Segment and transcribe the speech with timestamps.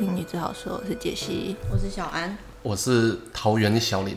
[0.00, 1.54] 听你只好说，我是杰西。
[1.70, 4.16] 我是小安，我是桃园小林，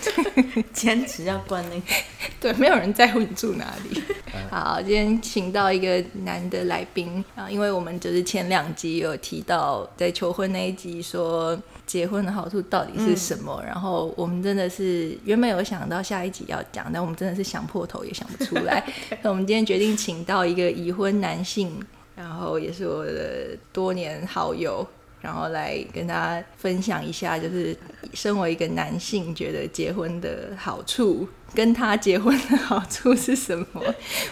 [0.72, 1.82] 坚持要灌那个。
[2.40, 4.02] 对，没有人在乎你住哪里。
[4.50, 18.82] 好，今天请到一个男的来宾啊，因为我们就是前两集有提到，在求婚那一集说结婚的好处到底是什么，然后我们真的是原本有想到下一集要讲，但我们真的是想破头也想不出来。
[19.20, 21.78] 那我们今天决定请到一个已婚男性，
[22.16, 24.88] 然后也是我的多年好友。
[25.22, 27.74] 然后来跟大家分享一下，就是
[28.12, 33.82] 身为一个男性，觉得结婚的好处，跟他结婚的好处是什么？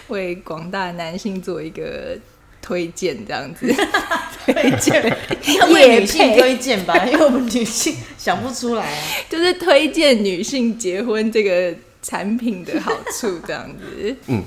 [0.09, 2.17] 为广大男性做一个
[2.61, 3.73] 推荐，这样子
[4.45, 5.17] 推荐，
[5.59, 9.07] 要为女性推荐吧，因为我们女性想不出来啊。
[9.29, 14.15] 就是推荐女性结婚这个产品的好处，这样子。
[14.27, 14.43] 嗯，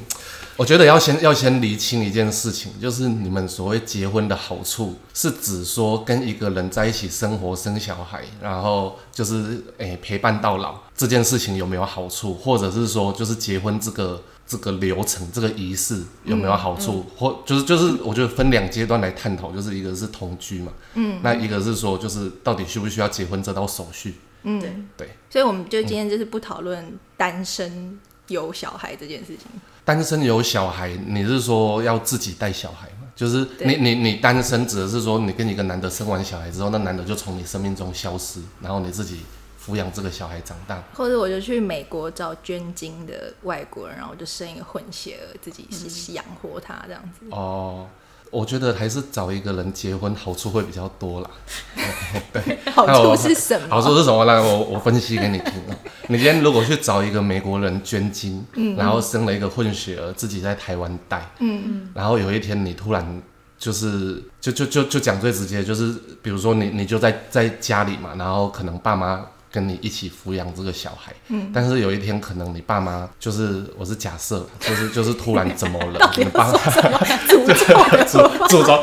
[0.56, 25.08] 我觉得要先要先厘清一件事情，就是你们所谓结婚的好处，是指说跟一个人在一起生活、生小孩，然后就是诶、陪伴到老这件事情有没有好处，或者是说就是结婚这个这个流程、这个仪式有没有好处，或就是就是我觉得分两阶段来探讨，就是一个是同居嘛，嗯，那一个是说就是到底需不需要结婚这道手续，嗯，对对。
[25.28, 29.46] 所以我们就今天就是不讨论单身有小孩这件事情。
[29.84, 33.08] 单身有小孩，你是说要自己带小孩吗？
[33.14, 39.20] 就是你你你单身指的是说你跟一个男的生完小孩之后，那男的就从你生命中消失，然后你自己
[39.64, 40.82] 抚养这个小孩长大。
[40.94, 47.26] 或者我就去美国找捐精的外国人，然后我就生一个混血儿，自己是养活他这样子。
[47.30, 47.86] 哦，
[48.34, 51.30] 我觉得还是找一个人结婚好处会比较多啦。
[52.32, 53.66] 对好处是什么？
[53.70, 54.24] 好处是什么？
[54.24, 55.76] 来，我我分析给你听啊。
[56.08, 58.44] 你今天如果去找一个美国人捐精，
[58.76, 63.22] 然后生了一个混血儿，自己在台湾带，嗯嗯，然后有一天你突然
[63.58, 76.58] 就是就就就就讲最直接，就是比如说你你就在在家里嘛，然后可能爸妈跟你一起抚养这个小孩，嗯，但是有一天可能你爸妈就是我是假设，就是就是突然怎么了， 你爸妈
[77.28, 77.46] 诅咒？
[77.46, 78.82] 的诅诅咒，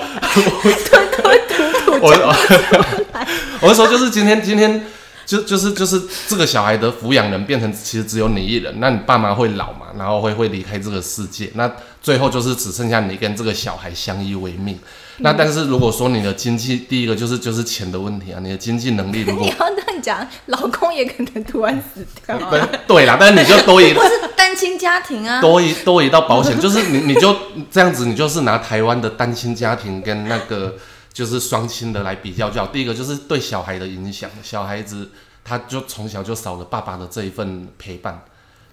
[2.02, 2.08] 我
[3.62, 4.82] 我是说就是今天今天。
[5.24, 11.72] 就就是就是这个小孩的抚养人变成其实只有你一人，那你爸妈会老嘛，然后会会离开这个世界，那
[12.02, 14.78] 最后就是只剩下你跟这个小孩相依为命。
[15.22, 22.38] 那但是如果说你的经济，第一个就是就是钱的问题啊，你的经济能力如果 你要这样讲，老公也可能突然死掉。
[22.50, 27.36] 对对啦，但是你就多一 不是单亲家庭啊，多一多一道保险，就是你你就
[27.70, 30.76] 这样子，你就是拿台湾的单亲家庭跟那个
[31.14, 32.68] 就是双亲的来比较就好。
[32.68, 35.10] 第一个就是对小孩的影响，小孩子
[35.44, 38.22] 他就从小就少了爸爸的这一份陪伴，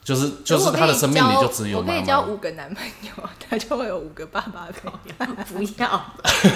[0.08, 1.94] 就是就是他的生命里就只有我可。
[1.94, 5.36] 以交五个男朋友，他就会有五个爸爸陪伴。
[5.52, 6.02] 不要。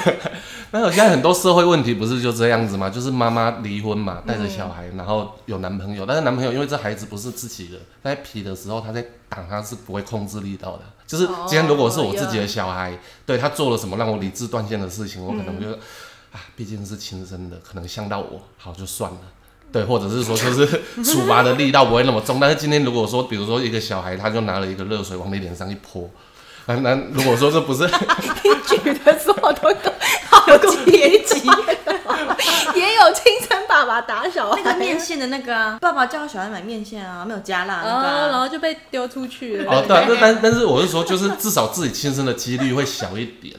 [0.72, 2.88] 那有现在很多社会问题不是就这样子吗？
[2.88, 10.84] 就是妈妈离婚嘛，带着小孩，然后有男朋友，但是男朋友因为这孩子不是自己的，在皮的时候他在打他是不会控制力道的。
[11.06, 15.70] 就是哦今天如果是我自己的小孩，对他做了什么让我理智断线的事情，我可能就、
[16.32, 19.18] 啊，毕竟是亲生的，可能像到我，好就算了。
[19.72, 20.66] 对，或者是说，就是
[21.02, 22.38] 处罚的力道不会那么重。
[22.38, 26.10] 但是今天如果说，比如说一个小孩，他就拿了一个热水往你脸上一泼，
[26.66, 29.90] 那那如果说这不是你举的所有都都
[30.28, 30.46] 好
[30.84, 31.48] 阶级，
[32.74, 38.40] 也有亲生爸爸打小孩那个面线的那个啊，爸爸叫小孩买面线啊，没有加辣那个哦，然啊。
[38.40, 39.72] 后就被丢出去了。
[39.72, 43.54] 哦，对啊，但但但是我是说，就是至少自己亲生的几率会小一点。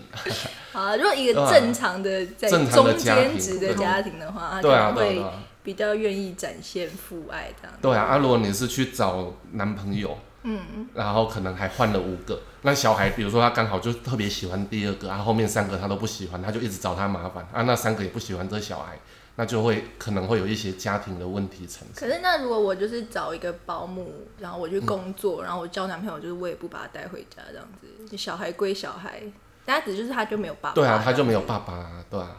[0.72, 5.32] 好，如果一个正常的在正常中的家庭间值的家庭的话，对啊，对啊。
[5.64, 7.78] 比较愿意展现父爱这样。
[7.82, 10.60] 对啊，啊，如果你是去找男朋友，嗯，
[10.94, 19.00] 然后可能还换了五个，那小孩比如说他刚好就特别喜欢第二个，啊，后面三个他都不喜欢，他就一直找他麻烦，啊，那三个也不喜欢这小孩，
[19.36, 21.90] 那就会可能会有一些家庭的问题产生。
[21.96, 29.24] 可是那如果我就是找一个保姆，然后我去工作，然后我交男朋友，就是我也不把他带回家这样子，就小孩归小孩，
[29.66, 30.76] 但他只就是他就没有爸爸。
[30.76, 32.36] 对啊，他就没有爸爸、啊，对啊，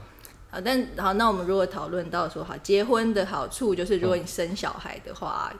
[0.55, 5.53] 啊，但好，那我们如果讨论到说，好，结婚的好处就是，如果你生小孩的话，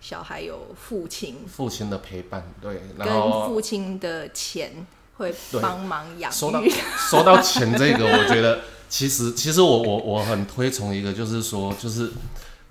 [0.00, 1.38] 小孩有父亲。
[1.48, 6.70] 父亲的陪伴，对，然跟后父亲的钱会帮忙养说到育。
[7.10, 12.12] 说到钱这个，我觉得其实其实我我我很推崇一个，就是说就是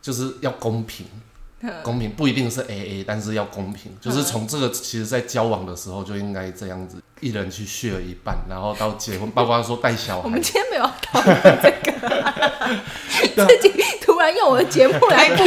[0.02, 1.06] 就是要公平，
[1.84, 15.44] 公平不一定是 A A，但是要公平，就是从这个其实在交往的时候就应该这样子，一人去 share 一半，然后到结婚，包括说带小孩我们，今天没有要讨论这个， 自己突然用我的节目来布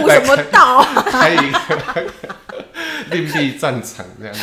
[0.00, 1.02] 布什么道啊？
[1.10, 2.12] 开一个
[3.10, 4.40] 另立战场这样子。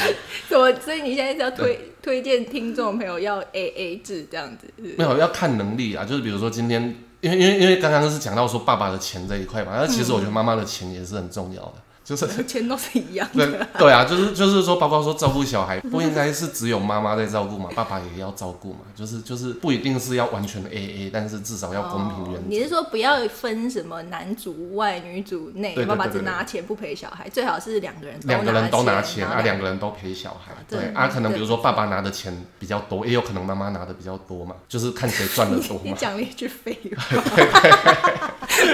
[0.48, 0.74] 什什么？
[0.80, 4.68] 所以你现在是要推推荐听众朋友要 A A 制这样子？
[4.78, 11.74] 是是没有要看能力啊，就是比如说今天，因为因为因为刚刚是讲到说爸爸的钱这一块嘛，那其实我觉得妈妈的钱也是很重要的，
[12.08, 13.68] 就是 钱都是一样对的。
[13.78, 22.48] 对啊，就是就是说，包括说照顾小孩，不应该是只有妈妈在照顾嘛，爸爸也要照顾嘛，就是就是不一定是要完全的 A A，但是至少要公平原哦则。
[22.48, 30.54] 你是说不要分什么男主外女主内，爸爸只拿钱不陪小孩，最好是两个人两个人都拿拿钱啊，两个人都陪小孩。
[30.70, 35.98] 对对啊，可能比如说爸爸拿的钱比较多，也有可能妈妈拿的比较多嘛，就是看谁赚的多嘛你嘛。
[36.00, 37.20] 讲了一句废话，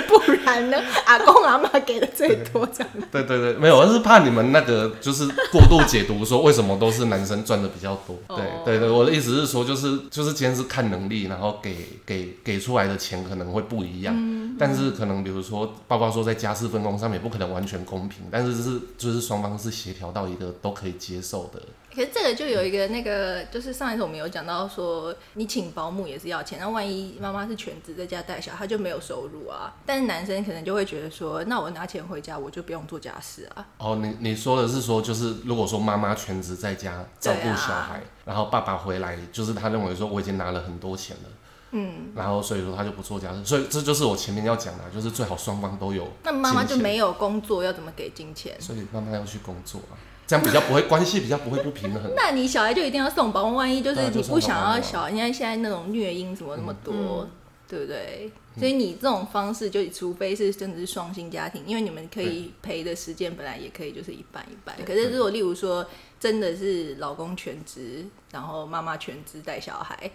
[0.07, 0.77] 不然呢？
[1.05, 3.22] 阿公阿妈给的最多这样子。
[3.25, 8.17] 对对对，没有，我是怕你们那个就是过度解读，说为什么都是男生赚的比较多。
[8.35, 11.75] 对哦对对，我的意思是说，就是就是今天是看能力，然后给
[12.05, 14.15] 给给出来的钱可能会不一样。
[14.59, 21.61] 但是可能比如说，包括说在家事分工上面，不可能完全公平，但是是就是双方是协调到一个都可以接受的。
[21.93, 29.71] 可是这个就有一个那个，就是上一次我们有讲到说，你请保姆也是要钱，那万一妈妈是全职在家带小孩，他就没有收入啊。
[29.85, 33.65] 但是男生可能就会觉得说，那我拿钱回家，我就不用做家事啊。
[33.77, 41.29] 哦，你你说的是说，就是如果说妈妈全职在家照顾小孩，然后爸爸回来，就是他认为说我已经拿了很多钱了。
[41.73, 46.07] 嗯，然后所以说他就不做家事，所以这就是我前面要讲的，就是最好双方都有。
[46.23, 48.55] 那妈妈就没有工作，要怎么给金钱？
[48.61, 49.97] 所以妈妈要去工作啊，
[50.27, 52.01] 这样比较不会关系比较不会不平衡。
[52.15, 57.29] 那你小孩就一定要送保姆，万一就是你不想要小孩，因为现在那种虐婴什么那么多，嗯
[57.65, 58.31] 对不对？
[58.59, 64.75] 所以你这种方式，就除非是真的是双薪家庭，因为你们可以陪的时间本来也可以就是一半一半。
[64.85, 65.83] 可是如果例如说
[66.19, 70.11] 真的是老公全职，然后妈妈全职带小孩，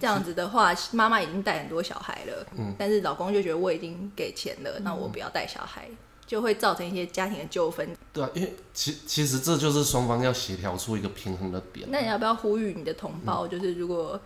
[0.00, 2.46] 这样子的话，妈妈已经带很多小孩了，
[2.78, 5.88] 但是老公就觉得我已经给钱了，那我不要带小孩，
[6.26, 7.88] 就会造成一些家庭的纠纷。
[8.12, 11.88] 对啊，因为其其实这就是双方要协调出一个平衡的点。
[11.90, 14.20] 那你要不要呼吁你的同胞，就是如果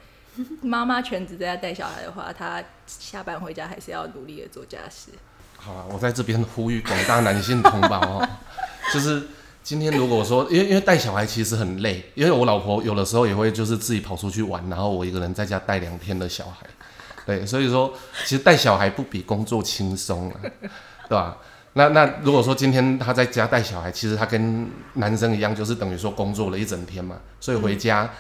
[0.61, 5.11] 妈妈全职在家带小孩的话，她下班回家还是要努力的做家事。
[5.57, 8.29] 好了，我在这边呼吁广大男性同胞哦，
[8.93, 9.23] 就是
[9.63, 16.67] 今天如果说，因为因为带小孩其实很累，因为我老婆有的时候也会就是自己跑出去玩，然后我一个人在家带两天的小孩，
[17.25, 17.93] 对，所以说
[18.25, 20.41] 其实带小孩不比工作轻松啊，
[21.09, 21.39] 对吧？
[21.75, 28.11] 那那如果说今天他在家带小孩，其实他跟男生一样，就是等于说工作了一整天嘛，所以回家，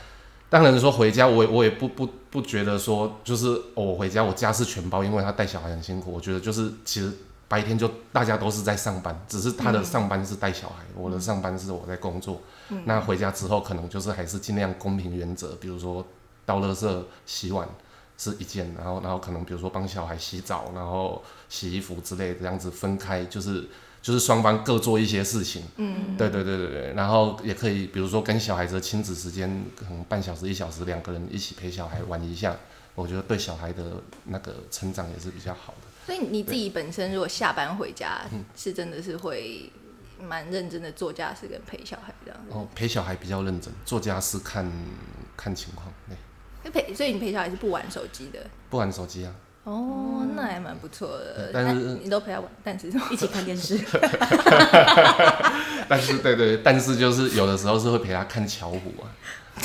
[0.49, 7.12] 当然说回家我也我也不不不觉得说就是、我回家我家事全包，因为他带小孩很辛苦，我觉得就是其实
[7.53, 12.41] 白天就大家都是在上班，只是他的上班是带小孩，我的上班是我在工作。
[12.87, 16.03] 那回家之后可能就是还是尽量公平原则，比如说
[16.47, 17.69] 倒垃圾、洗碗
[18.17, 23.69] 是一件，然后然后可能比如说帮小孩洗澡，然后洗衣服之类的，这样子分开就是。
[24.03, 32.57] 就是双方各做一些事情，嗯，对对对对对，然后也可以，比如说跟小孩子的亲子时间，可能半小时一小时，两个人一起陪小孩玩一下，
[32.97, 35.81] 我觉得对小孩的那个成长也是比较好的。
[36.05, 38.23] 所以你自己本身如果下班回家，
[38.57, 39.71] 是真的是会
[40.21, 42.41] 蛮认真的做家事跟陪小孩这样。
[42.51, 44.71] 哦，陪小孩比较认真，做家事看
[45.37, 46.17] 看情况，对，
[46.65, 48.41] 那陪，所以你陪小孩是不玩手机的。
[48.69, 49.33] 不玩手机啊。
[49.65, 51.51] 哦，那还蛮不错的。
[51.53, 53.79] 但是你都陪他玩，但是一起看电视，
[55.89, 59.06] 但是对对，但是就是有的时候是会陪他看巧虎啊。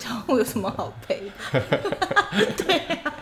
[0.00, 1.60] 巧虎有什么好陪的？
[2.56, 3.14] 对啊，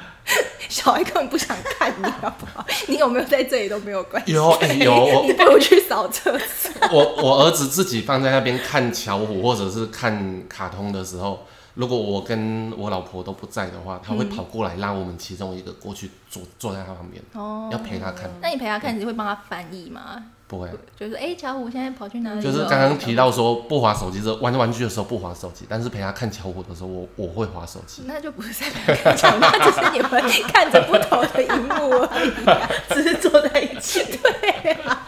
[0.68, 2.64] 小孩根本不想看你， 好不好？
[2.88, 4.32] 你有没有在这里都没有关系。
[4.32, 6.70] 有哎、有我 你不如去扫厕所。
[6.92, 18.30] 我我儿子自己放在那边看巧虎或者是看卡通的时候，如果我跟我老婆都不在的话，他会跑过来拉我们其中一个过去坐坐在他旁边，哦要陪他看。
[18.40, 20.24] 那你陪他看，你会帮他翻译吗？
[20.48, 22.42] 不会，就是哎，巧虎现在跑去哪里？
[22.42, 28.04] 就是刚刚提到说不划手机，这玩玩具的时候不划手机，但是陪他看巧虎的时候，我我会划手机。
[28.06, 30.10] 那就不是在陪他看巧虎，那只是你们
[30.50, 32.70] 看着不同的荧幕而已啊。
[32.88, 34.02] 只是坐在一起。
[34.22, 35.06] 对啊，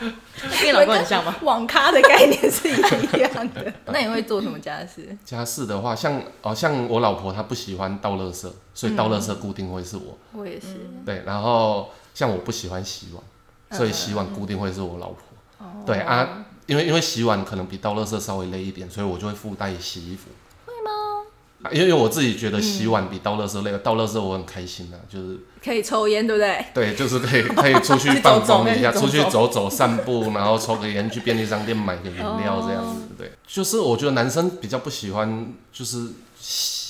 [0.62, 1.34] 跟老公很像吗？
[1.40, 3.72] 网咖的概念是一样的。
[3.90, 5.16] 那你会做什么家事？
[5.24, 10.18] 家事的话，像哦像我老婆她不喜欢倒垃圾，所以倒垃圾固定会是我。
[10.32, 10.66] 我也是。
[11.06, 15.22] 对，然后像我不喜欢洗碗，所以洗碗固定会是我老婆。
[15.86, 20.30] 对啊，因为因为洗碗可能比倒垃圾稍微累一点，所以我就会附带洗衣服。
[20.66, 21.70] 会吗？
[21.72, 26.64] 因为因为我自己觉得洗碗比倒垃圾累，倒垃圾我很开心的、就是可以抽烟，对不对？
[26.72, 33.02] 对，就是可以 可以出去放松一下，走走出去走走散步，然后抽个烟，去便利商店买个饮料这样子。
[33.18, 36.08] 对，就是我觉得男生比较不喜欢就是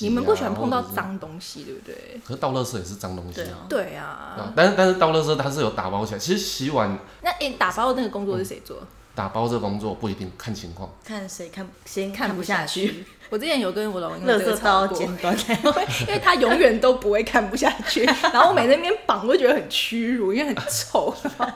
[0.01, 2.21] 你们不喜欢碰到脏东西，对不对？
[2.25, 3.57] 可是倒垃圾也是脏东西对啊。
[3.69, 4.53] 对啊啊。
[4.55, 8.77] 但是但是倒垃圾它是有打包起来，其实洗碗那诶，打包的那个工作是谁做？
[9.13, 10.89] 打包这工作不一定看情况。
[11.03, 13.05] 看谁看先看不下去。
[13.31, 14.35] 我之前有跟我老公这个
[16.01, 21.15] 因为他永远都不会看不下去， 然后我每次在那边绑，我就觉得很屈辱，因为很臭。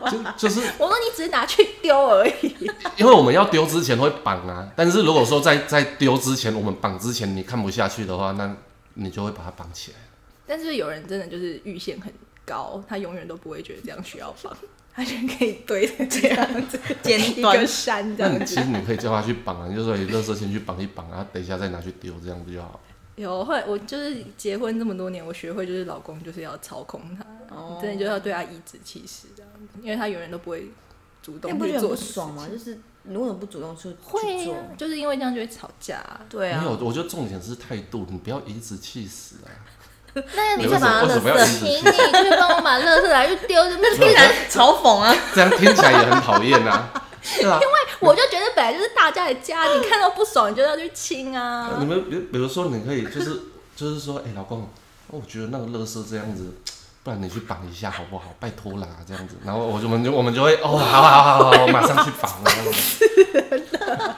[0.10, 2.56] 就就是 我说你只是拿去丢而已，
[2.96, 8.56] 因为我们要丢之前会绑啊，但是如果说在在丢之前，我们绑之前你看不下去的话，那
[8.94, 9.98] 你就会把它绑起来。
[10.48, 12.10] 但是有人真的就是预线很
[12.46, 14.56] 高，他永远都不会觉得这样需要绑，
[14.96, 22.80] 他就可以堆成 这样子， 尖一端个山这样你其实你可以叫他去绑啊，你就说你垃圾先去绑一绑啊，等一下再拿去丢，这样不就好？
[23.16, 27.26] 有后来我就是结婚这么多年，我学会就是老公就是要操控他，
[27.82, 30.70] 真的就要对他颐指气使这样子，因为他永远都不会
[31.22, 32.48] 主动那不觉得不去做什么爽吗？
[32.52, 39.52] 就是你为什么不主动去会啊？，就是因为这样就会吵架啊、对啊没，有，我觉得重点是态度，你不要颐指气使啊。
[40.34, 42.30] 那你为什么为什么要颐指请你？
[42.30, 46.90] 去帮我把垃圾来去丢，这边没有然嘲讽啊，这样听起来也很讨厌啊，
[47.42, 47.60] 因为？
[48.02, 51.78] 我就觉得本来就是大家的家，你看到不爽你就要去亲啊。
[51.80, 53.42] 你们比比如说，你可以就是
[53.76, 54.70] 就是说，哎、老公，
[55.08, 56.54] 我觉得那个垃圾这样子，
[57.06, 58.34] 不然你去绑一下好不好？
[58.40, 62.50] 拜托啦，这样子，然后我就我们就我们就会哦，好好好好好，马上去绑了。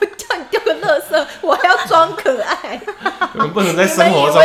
[0.00, 2.80] 我叫你丢个垃圾，我还要装可爱，
[3.34, 4.40] 我们不能在生活中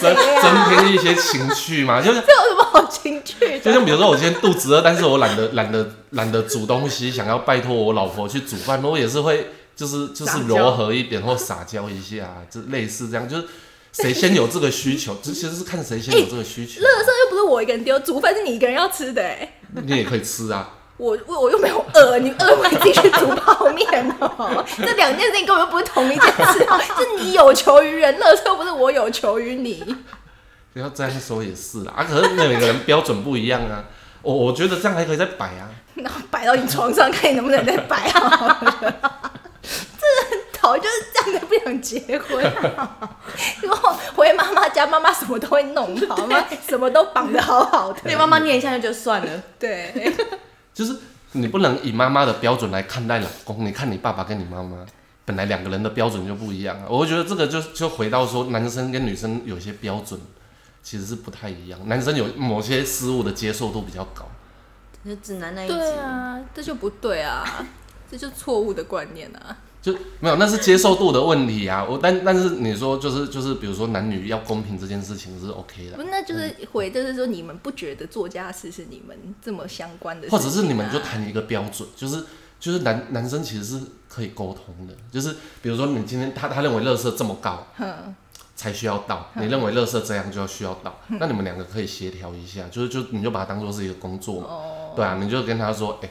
[0.00, 0.42] 增啊？
[0.42, 2.00] 增添一些情趣嘛？
[2.00, 3.58] 就是这有什么好情趣？
[3.58, 13.44] 就像比如说，我今天肚子饿，但是我懒得懒得懒得煮东西，想要拜托我老婆去煮饭，我也是会就是就是柔和一点或撒娇一下，就类似这样，就是
[13.92, 20.76] 谁先有这个需求， 这其实是看谁先有这个需求，垃圾又不是我一个人丢，煮饭是你一个人要吃的哎、你也可以吃啊。
[20.98, 23.86] 我我我又没有饿，你饿我自己去煮泡面
[24.20, 24.64] 哦。
[24.78, 29.82] 这两件事情根本就不是同一件事哦， 是你有求于人，垃圾又不是我有求于你。
[30.72, 33.84] 不要这样说也是啦，啊，可是每个人标准不一样啊。
[34.22, 38.56] 我我觉得这样还可以再摆啊，然后摆到你床上，看你能不能再摆好
[40.62, 40.76] 了。
[40.76, 43.18] 这很讨厌，就是这样才不想结婚、啊。
[43.62, 48.00] 然后回妈妈家，妈妈什么都会弄好，妈妈什么都绑得好好的。
[48.02, 49.42] 被妈妈念一下就算了。
[49.58, 50.14] 对，
[50.72, 50.96] 就是
[51.32, 54.86] 你不能以妈妈的标准来看待老公，你看你爸爸跟你妈妈。
[55.24, 60.20] 本来两个人的标准就不一样啊，我会觉得这个就就回到说，男生跟女生有些标准
[60.82, 64.26] 其实是不太一样，男生有某些事物的接受度比较高，
[65.04, 67.64] 就指南那一集，对啊，这就不对啊，
[68.10, 69.56] 这就错误的观念啊。
[69.82, 71.84] 就没有那是接受度的问题啊。
[71.84, 75.96] 我但但是你说就是就是比如说男女要公平这件事情是 OK 的。
[75.96, 82.24] 不，，那就是回，就是说你们不觉得做家事是你们这么相关的事或者是你们就谈一个标准，就是
[82.58, 88.14] 就是男男生其实是可以沟通的，就是比如说你今天他他认为垃圾这么高哼，
[88.54, 96.08] 才需要倒，你认为垃圾这样就要需要倒，那你们两个可以协调一下，就是就你就把它当做是一个工作嘛，哦，对啊，你就跟他说，哎、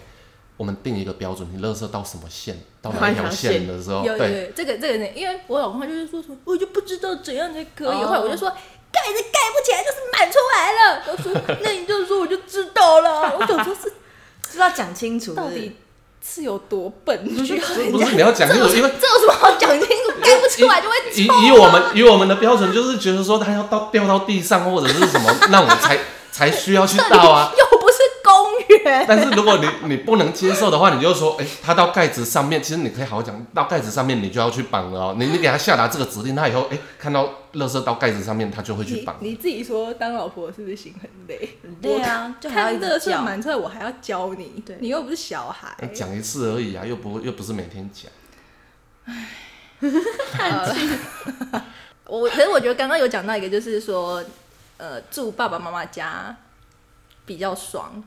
[0.62, 3.54] 我们定一个标准，你垃圾到什么线， 到哪一条线？
[3.54, 8.06] 线的时候，有有对，有这个这个呢，因为我老公他就是说什么，我就不知道怎样才可以，哦。
[8.06, 13.90] 后来我就说盖子盖不起来就是满出来了，他说那你就说我就知道了，我想说是
[14.44, 15.76] 就是要讲清楚， 到底
[16.24, 20.22] 是有多笨，需要这不是你要讲清楚，因为这有什么好讲清楚？
[20.22, 25.98] 盖不出来就会以以我们以我们的标准，就是觉得说他要到掉到地上或者是什么，那我们才
[26.32, 27.52] 才需要去倒啊。
[27.58, 27.80] 又
[29.08, 35.16] 但是如果你你不能接受的话，你就说，哎、他到盖子上面，其实你可以好好讲，到盖子上面你就要去绑了哦。
[35.18, 39.16] 你你给他下达这个指令，他以后哎、看到垃圾到盖子上面，他就会去绑。
[39.20, 41.58] 你自己说当老婆是不是心很累？
[41.82, 45.76] 对啊，就还要一看乐色，满出来，我还要教你，对你又不是小孩。
[45.94, 48.12] 讲一次而已啊，又不又不是每天讲。
[52.06, 54.24] 我可是我觉得刚刚有讲到一个，就是说，
[54.78, 56.36] 呃，住爸爸妈妈家
[57.26, 58.04] 比较爽，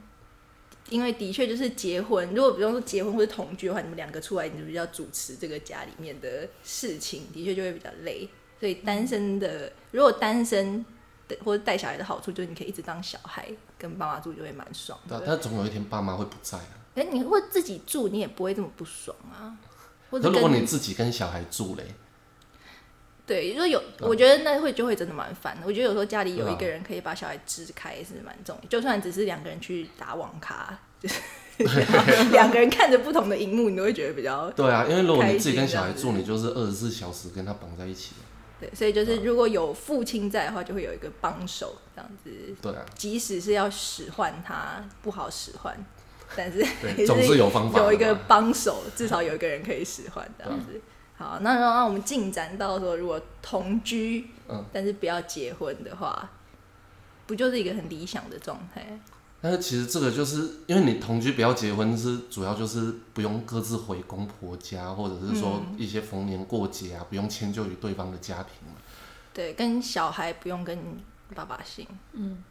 [0.94, 8.28] 因为的确就是结婚，如果比方说结婚或者同居的话，你们两个出来，你就比较主持这个家里面的事情，的确就会比较累。
[8.60, 10.86] 所以单身的，如果单身
[11.26, 15.20] 的或者带小孩的好处，就是你可以一直当小孩，跟爸妈住就会蛮爽的。
[15.26, 16.86] 但总有一天爸妈会不在啊。
[16.94, 19.58] 可是你会自己住，你也不会这么不爽啊。
[20.10, 21.84] 或者如果你自己跟小孩住嘞，
[23.26, 25.62] 对，如果有，我觉得那会就会真的蛮烦的。
[25.66, 31.21] 我觉得有时候家里有一个人可以把小孩支开是蛮重要，就算只是两个人去打网咖，就是
[32.33, 38.12] 两个人看着不同的荧幕，你都会觉得比较 对啊，因为如果你自己跟小孩住，你就是二十四小时跟他绑在一起。
[38.61, 38.71] 对。
[38.75, 45.75] 所以就是如果有父亲在的话，就会有一个帮手这样子，对啊，即使是要使唤他不好使唤，
[46.37, 46.62] 但是
[47.07, 47.78] 总是有方法。
[47.78, 50.78] 有一个帮手，至少有一个人可以使唤这样子。
[51.16, 56.30] 好，那然后我们进展到说，如果同居，嗯但是不要结婚的话，
[57.26, 58.99] 不就是一个很理想的状态？
[59.40, 68.75] 但是其实这个就是因为你同居不要结婚，是主要就是不用各自回公婆家，或者是说一些逢年过节啊，不用迁就于对方的家庭嘛。
[69.33, 70.78] 对，跟小孩不用跟
[71.35, 72.42] 爸爸姓，嗯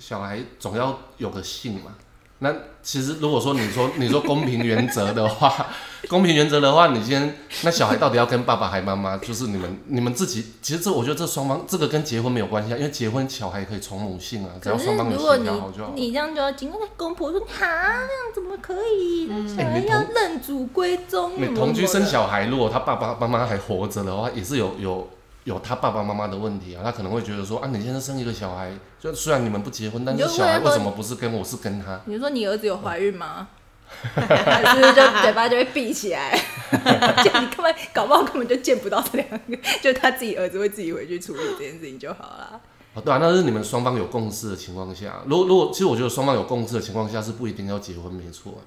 [0.00, 1.94] 小孩总要有个姓嘛。
[2.42, 5.68] 那其实如果说你说 你说公平原则的话，
[6.10, 9.16] 公平原则的话，你今天那小孩到底要跟爸爸还妈妈？
[9.18, 15.92] 就是你们你们自己，其实这我觉得这双方这个跟结婚没有关系啊，因为结婚小孩可以从母性啊，只要双方有协调好就好。
[15.94, 19.28] 你这样就要经过那公婆说哈，这样怎么可以？
[19.48, 21.32] 小孩要认祖归宗。
[21.36, 25.08] 你同居生小孩，如果他爸爸妈妈还活着的话，也是有有
[25.44, 26.82] 有他爸爸妈妈的问题啊。
[26.84, 32.00] 他可能会觉得说啊，你现在生一个小孩，就虽然你们不结婚，但是你小孩为什么不是跟我是跟他？
[32.06, 33.48] 你说你儿子有怀孕吗？
[34.16, 36.34] 就是就嘴巴就会闭起来？
[36.70, 42.60] 这样你根本搞不好根本就见不到这两个，就他自己儿子会自己回去处理这件事情就好了。
[42.94, 45.22] 哦，对啊，那是你们双方有共识的情况下。
[45.26, 48.62] 如果如果，其实我觉得双方有共识的情况下是不一定要结婚，没错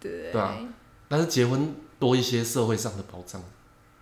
[0.00, 0.32] 对？
[0.32, 0.56] 对啊
[1.08, 3.42] 但是结婚多一些社会上的保障，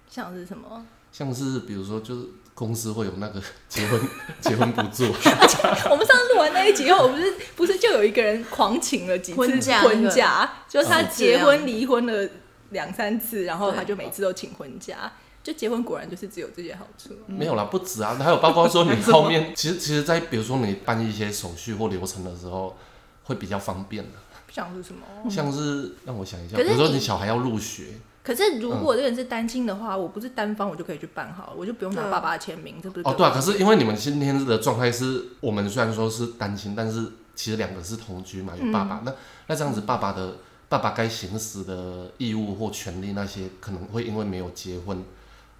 [0.08, 0.86] 像是什么？
[1.12, 4.00] 像是比如说就是公司会有那个 结婚
[4.40, 5.04] 结婚补助，
[5.90, 12.28] 我们上次录完那一集后，我不是不是就有一个人狂请了几次婚假婚假，就是他哦结婚离婚了
[12.70, 15.12] 两三次，然后他就每次都请婚假。
[15.40, 17.10] 就结婚果然就是只有这些好处。
[17.26, 22.76] 没有啦，不止啊，还有包括说你 后面，其实其实，在比如说你办一些手续或流程的时候，
[23.22, 24.10] 会比较方便的。
[24.52, 25.30] 像是什么？
[25.30, 27.94] 像是让我想一下，比如说你你小孩要入学，
[28.28, 39.14] 可是如果这个人是单亲的话，我不是单方，我就可以去办好了，我就不用拿爸爸的签名，这不是哦，对啊，可是因为你们今天的状态是，我们虽然说是单亲，但是其实两个是同居嘛，有爸爸，那
[39.46, 40.36] 那这样子爸爸的
[40.68, 45.02] 爸爸该行使的义务或权利那些，可能会因为没有结婚，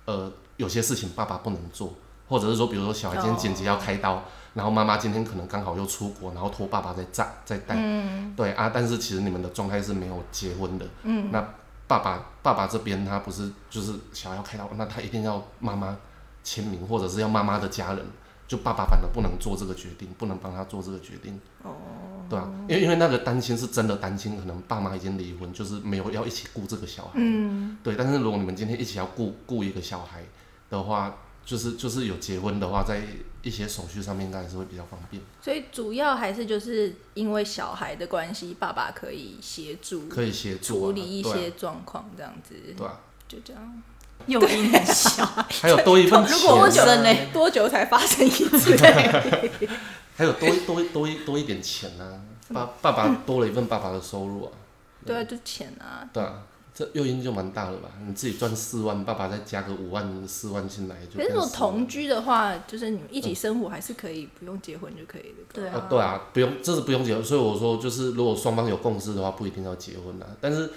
[0.04, 1.94] 呃，有些事情爸爸不能做，
[2.28, 7.76] 或者是说，比如说小孩今天紧急要开刀，然后妈妈今天可能刚好又出国，然后托爸爸在在在带，
[8.36, 11.42] 对啊，但是其实你们的状态是没有结婚的，嗯，那
[11.86, 15.94] 爸爸爸爸这边他不是就是小孩要开刀，那他一定要妈妈
[16.42, 18.02] 签名，或者是要妈妈的家人，
[18.46, 21.76] 就爸爸反而不能做这个决定，不能帮他做这个决定，哦，
[22.30, 30.24] 对啊，因为因为那个担心是真的担心，可能爸妈已经离婚，就是没有要一起顾这个小孩，嗯，对，但是如果你们今天一起要顾顾一个小孩
[30.70, 33.02] 的话，就是就是有结婚的话，在
[33.48, 43.82] 一些手续上面应该还是会比较方便，所以主要还是就是因为小孩的关系，爸爸可以协助可以协助、啊、处理一些状况，这样子，对啊，就这样。
[44.26, 45.24] 诱因很小，
[45.62, 48.76] 还有多一份如果多久呢， 多久才发生一次？
[50.16, 52.20] 还有多多多一多一点钱啊，
[52.52, 54.52] 爸爸爸多了一份爸爸的收入啊，
[55.06, 56.02] 对啊，就钱啊。
[56.12, 56.42] 对啊，
[56.78, 57.88] 这诱因就蛮大了吧？
[58.06, 65.38] 你自己赚四万，爸爸再加个五万四万进来，就可是如果变10万同居的话，就是你们一起生活还是可以不用结婚就可以的。
[65.52, 70.26] 对啊，，啊对啊，不用，这是不用结婚，所以我说就是如果双方有共识的话，不一定要结婚啊。
[70.40, 70.70] 但是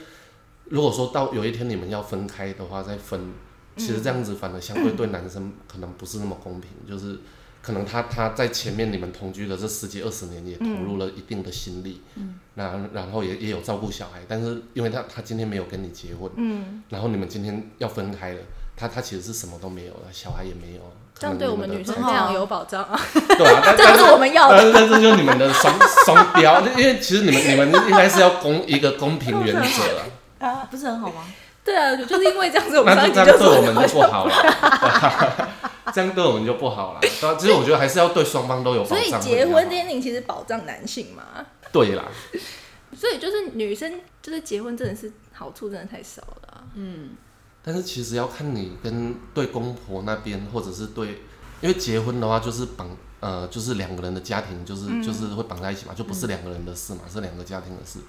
[0.70, 3.34] 如果说到有一天你们要分开的话，再分，
[3.78, 7.20] 其实这样子反而相对对男生可能不是那么公平，就是
[7.62, 18.40] 可能他他在前面你们同居的这十几二十年也投入了一定的心力，嗯，那然后也也有照顾小孩，但是因为他他今天没有跟你结婚，嗯，然后你们今天要分开了。
[18.74, 20.82] 他他其实是什么都没有了，小孩也没有，
[21.14, 23.00] 这样对我们女生很好啊非常有保障啊，
[23.38, 24.58] 对啊，但这就是我们要的。
[24.58, 31.26] 但是但是就是你们的双双标，因为其实你们你们应该是要公一个公平原则啊，不是很好吗？
[31.64, 35.50] 对啊，就是因为这样子，我们那上一集就 这样对我们就不好了，
[35.94, 37.00] 这样对我们就不好了。
[37.38, 39.20] 其实我觉得还是要对双方都有保所障。
[39.20, 42.06] 以结婚这会比较好件事情其实保障男性嘛，对啦，
[42.98, 46.48] 所以就是女生就是结婚真的是好处真的太少了。
[46.54, 46.64] 啊、
[47.64, 51.22] 但是其实要看你跟对公婆那边，或者是对，
[51.62, 52.90] 因为结婚的话就是绑
[53.22, 58.00] 呃，就是两个人的家庭，就是、就是会绑在一起嘛，就不是两个人的事嘛，是两个家庭的事。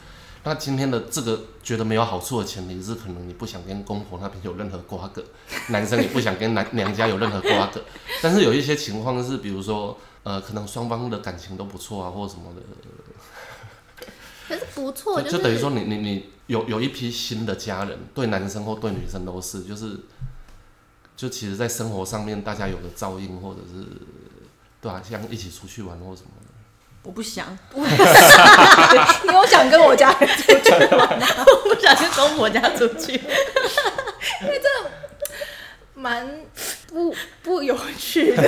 [0.44, 5.22] 那今天的这个觉得没有好处的前提是，可能你不想跟公婆那边有任何瓜葛，
[5.68, 7.81] 男生也不想跟男 娘家有任何瓜葛。
[8.20, 12.62] 但是有一些情况是，比如说呃，可能双方的感情都不错啊，或者什么的，
[14.48, 20.01] 可是不错，就是就等于说你你你有有一批新的家人，对男生或对女生都是，就是
[21.16, 23.87] 就其实，在生活上面大家有个照应，或者是
[24.83, 26.49] 对啊，像一起出去玩或什么的。
[27.05, 31.27] 我不想， 你有想跟我家人出去玩吗？
[31.47, 33.21] 我不想去公婆家出去。
[35.95, 36.29] 蛮
[36.88, 38.42] 不不有趣的。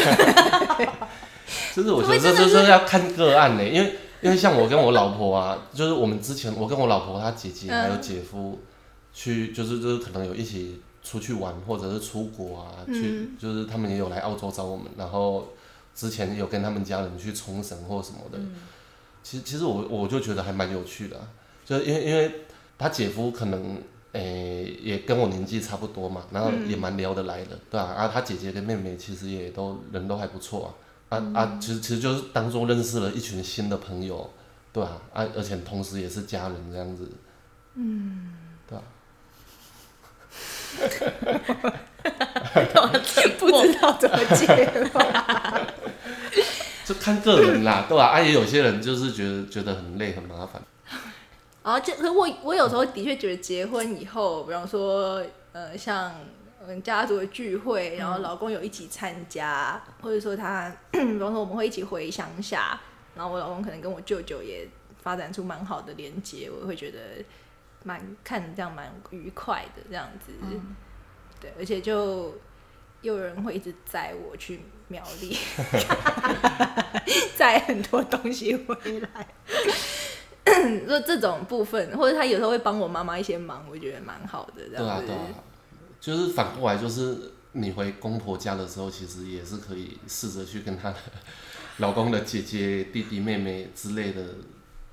[1.74, 8.60] 就是我觉得这就是要看个案呢、因为因为像我跟我老婆啊，就是我们之前我跟我老婆她姐姐嗯还有姐夫
[9.12, 15.48] 去，就是就是可能有一起出去玩或者是出国啊，去就是他们也有来澳洲找我们，然后
[15.94, 18.38] 之前有跟他们家人去冲绳或什么的。
[19.22, 21.26] 其实其实我我就觉得还蛮有趣的啊、
[21.64, 22.44] 就因为因为
[22.76, 23.80] 他姐夫可能
[24.12, 30.76] 诶、也跟我年纪差不多嘛，然后也蛮聊得来的，对啊，啊他姐姐跟妹妹其实也都人都还不错
[31.08, 34.30] 啊，啊、啊其实其实就是当中认识了一群新的朋友，
[34.72, 37.10] 对啊，啊而且同时也是家人这样子，
[37.74, 38.34] 嗯，
[38.68, 38.82] 对啊，
[43.38, 44.46] 不知道怎么接
[44.92, 45.63] 话。
[47.04, 48.20] 就看个人啦， 对吧、啊？
[48.20, 50.62] 也有些人就是觉得觉得很累很麻烦，
[51.62, 56.14] 啊，这可我我有时候的确觉得结婚以后，比方说呃，像
[56.66, 62.80] 嗯家族的聚会，然后老公有一起参加，或者说他， 比方说我们会一起回乡下，
[63.14, 64.66] 然后我老公可能跟我舅舅也
[65.02, 66.98] 发展出蛮好的连接，我会觉得
[67.84, 70.32] 蛮看着这样蛮愉快的这样子，
[71.40, 72.34] 对，而且就
[73.04, 75.36] 又有人会一直载我去苗栗，
[77.36, 79.26] 载很多东西回来。
[80.86, 84.62] 就 这种部分，或者他有时候会帮我妈妈一些忙，我觉得蛮好的。
[84.70, 85.28] 这对啊样子，对啊，
[86.00, 90.96] 就是反过来就是你回公婆家的时候，其实也是可以试着去跟她的
[91.78, 94.22] 老公的姐姐、弟弟、妹妹之类的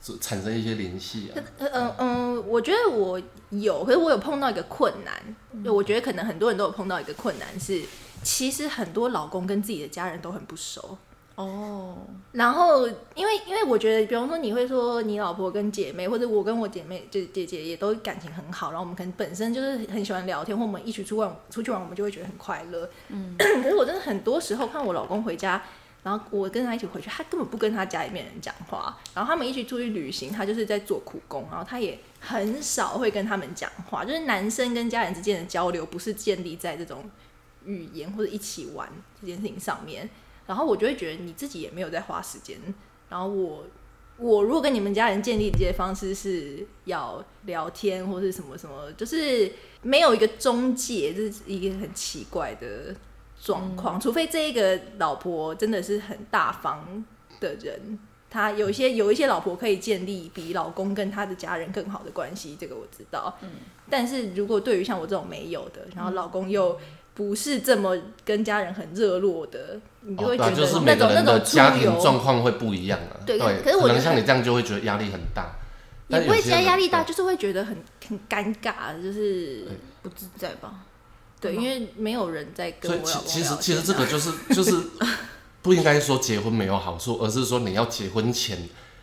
[0.01, 1.43] 就产生一些联系啊。
[1.59, 7.81] 呃嗯嗯，我觉得我有，可是我有碰到一个困难，就我觉得可能很多人都有碰到一个困难是，
[8.23, 10.97] 其实很多老公跟自己的家人都很不熟。
[11.35, 11.97] 哦，
[12.33, 22.87] 然后，因为因为我觉得，比方说你会说你老婆跟姐妹，或者我跟我姐妹，就是姐姐也都感情很好，然后我们可能本身就是很喜欢聊天，或我们一起出玩出去玩，我们就会觉得很快乐。
[23.07, 25.63] 嗯， 可是我真的很多时候看我老公回家，
[26.03, 37.03] 然后我跟他一起回去，他根本不跟他家里面人讲话，然后他们一起出去旅行，他就是在做苦工，然后他也很少会跟他们讲话，就是男生跟家人之间的交流不是建立在这种
[37.65, 40.09] 语言或者一起玩这件事情上面。
[40.47, 42.57] 然后我就会觉得你自己也没有在花时间。
[43.09, 43.65] 然后我
[44.17, 52.95] 我如果跟你们家人建立这些方式是要聊天或是什么什么，就是没有一个中介，这是一个很奇怪的
[53.41, 53.99] 状况。
[53.99, 57.03] 除非这一个老婆真的是很大方
[57.39, 57.97] 的人，
[58.29, 63.37] 她有一些有一些老婆可以建立比老公跟他的家人更好的关系，这个我知道。
[63.89, 66.79] 但是如果对于像我这种没有的，然后老公又
[67.21, 73.21] 不是这么跟家人很热络的，你就会觉得就是那每个人的种那种家庭，状况会不一样啊。
[73.27, 75.55] 对对，可是我觉得能像你这样就会觉得压力很大，
[76.07, 79.67] 也不会觉得但有些人压力大，就是会觉得很很尴尬，就是
[80.01, 80.73] 不自在吧？
[81.39, 84.75] 对，因为没有人在跟所以我老公其其实其实这个就是就是
[85.61, 88.57] 不应该说结婚没有好处，而是说你要结婚前，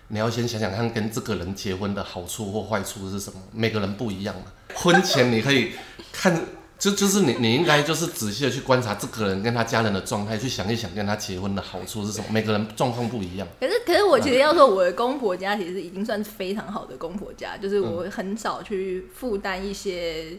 [0.08, 4.42] 你要先想想看跟这个人结婚的好处或坏处是什么，每个人不一样嘛。
[4.74, 5.72] 婚前你可以
[6.12, 6.44] 看，
[6.78, 12.26] 就就是你你应该就是仔细的去观察这个人跟他家人的状态，去想一想跟他结婚的好处是什么。
[12.30, 13.48] 每个人状况不一样。
[13.58, 20.38] 可是，可是我其实要说，我的公婆家其实已经算是非常好的公婆家，就是我很少去负担一些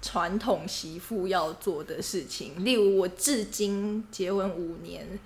[0.00, 5.18] 传统媳妇要做的事情，例如我至今结婚五年，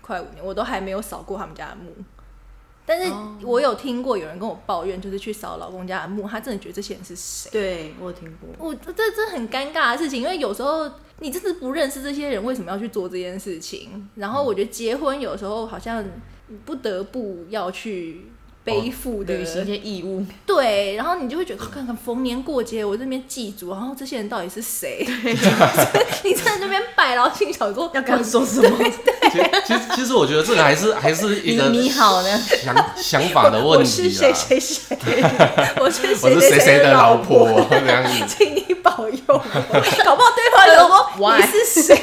[0.00, 1.92] 快五年，我都还没有扫过他们家的墓。
[2.84, 7.50] 但是哦我有听过有人跟我抱怨，就是去扫老公家的墓，他真的觉得这些人是谁？
[7.50, 10.90] 对我有听过，我这这很尴尬的事情，因为有时候
[11.20, 14.08] 你真是不认识这些人，为什么要去做这件事情？
[14.16, 16.04] 然后我觉得结婚有时候好像
[16.64, 18.26] 不得不要去
[18.64, 25.04] 背负的、履行一些义务，对，然后你就会觉得，看看逢年过节我这边祭祖，然后这些人到底是谁？
[26.24, 28.78] 你在那边拜，然后心想说要跟他说什么？
[29.32, 34.32] 其实其实其实我觉得这个还是还是 一个你你好呢想想法的问题我是谁。
[34.32, 34.96] 谁 谁，
[35.80, 38.24] 我是谁谁谁的老老婆这样子。
[38.28, 39.38] 请你保佑我。
[40.04, 41.40] 搞不好对方有说 Why？
[41.40, 41.96] 你是谁？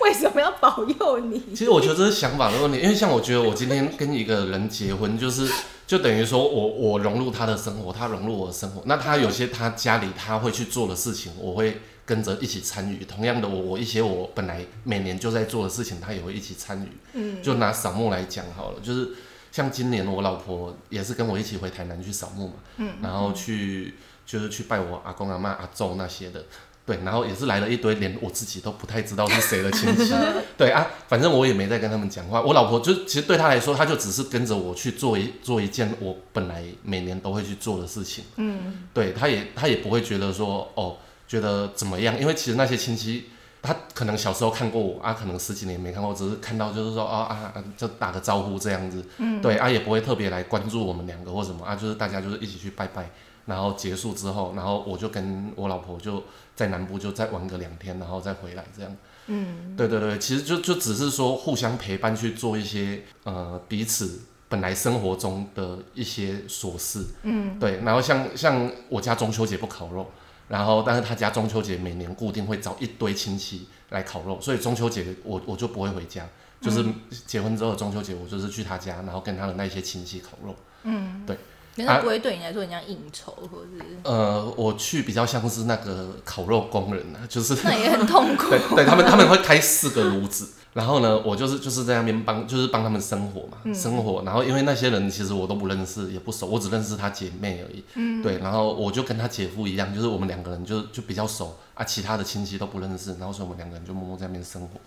[0.00, 1.42] 为什么要保佑你？
[1.54, 5.50] 其实我觉得这是想法的问题，因为像我觉得我今天跟一个人结婚，就是
[5.86, 8.82] 就等于说我我融入他的生活，他融入我的生活。
[8.86, 13.04] 那他有些他家里他会去做的事情，我会跟着一起参与。
[13.04, 16.88] 同样的，我我一些我本来每年就在做的事情，他也会一起参与。
[17.14, 19.10] 嗯，就拿扫墓来讲好了，就是
[19.50, 23.94] 像今年我老婆也是跟我一起回台南去扫墓嘛，嗯，然后去
[24.26, 26.44] 就是去拜我阿公阿妈阿祖那些的。
[26.84, 30.14] 对，然后也是来了一堆连我自己都不太知道是谁的亲戚，
[30.56, 32.40] 对啊，反正我也没在跟他们讲话。
[32.40, 38.22] 我老婆就其实对她来说，她就只是跟着我去做一做一件我本来每年都会去做的事情。
[38.36, 43.30] 嗯，对，她也她也不会觉得说哦，觉得怎么样，因为其实那些亲戚。
[43.62, 53.10] 他可能小时候看过我啊，可能十几年没看过，只是看到就是说哦啊啊，就打个招呼这样子，嗯，对啊，也不会特别来关注我们两个或什么啊，就是大家就是一起去拜拜，
[53.46, 56.22] 然后结束之后，然后我就跟我老婆就
[56.54, 58.96] 在南部就再玩个两天，然后再回来这样。
[59.28, 70.08] 嗯，对对对，其实就就只是说互相陪伴去做一些呃彼此本来生活中的一些琐事，嗯，对，然后像像我家中秋节不烤肉，
[70.48, 76.28] 然后但是他家中秋节每年固定会找一堆亲戚来烤肉，所以中秋节我我就不会回家，
[76.60, 76.84] 就是
[77.26, 80.54] 结婚之后的中秋节我就是去他家，然后跟他的那些亲戚烤肉，
[80.84, 81.36] 嗯，对。
[81.76, 88.48] 可是不会对你来说很像应酬，或者是呃，我去比较像是那个烤肉工人啊， 就是那也很痛苦。
[88.74, 94.22] 对，对他们他们会开四个炉子，然后呢，我就是就是在那边帮，就是帮他们生活嘛，生活。
[94.22, 97.84] 然后因为那些人其实我都不认识，也不熟，我只认识他姐妹而已。
[97.94, 104.80] 嗯，对，然后我就跟他姐夫一样，就是我们两个人就就比较熟啊，其他的亲戚都不认识，然后所以我们两个人就默默在那边生活。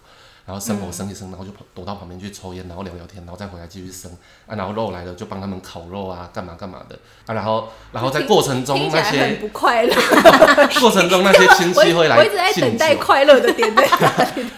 [0.50, 4.10] 然后生火生一生，然后就躲到旁边去抽烟，然后聊聊天，然后再回来继续生
[4.48, 4.56] 啊。
[4.56, 7.36] 然后肉来了就帮他们烤肉啊，干嘛干嘛的啊。
[7.36, 9.94] 然后，然后在过程中那些不快乐，
[10.82, 13.88] 过程中那些亲戚会来，我一直在等待快乐的点在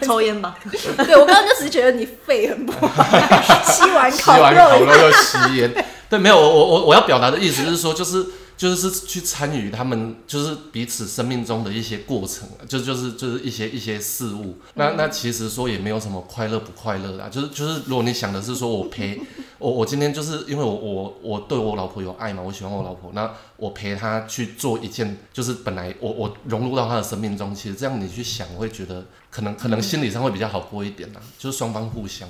[0.00, 0.56] 抽烟吧。
[0.96, 3.04] 对我刚刚就只是觉得你肺很不好，
[3.70, 5.70] 吸完烤肉又吸烟。
[6.08, 8.24] 对，没有我我我我要表达的意思是说，就是。
[8.62, 14.54] 就是去参与他们，就是彼此生命中的一些过程，就就是就是一些一些事物。
[14.74, 19.20] 那那其实说也没有什么快乐不快乐的，就是就是如果你想的是说我陪
[19.58, 32.28] 我我今天就是因为我我我对我老婆有爱嘛，我喜欢我老婆，那我陪她去做一件，就是本来我我融入到她的生命中，其实这样你去想会觉得可能可能心理上会比较好过一点啦，就是双方互相，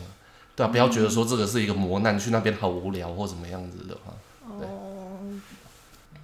[0.56, 4.31] 对啊，不要觉得说这个是一个磨难，去那边好无聊或怎么样子的话，对。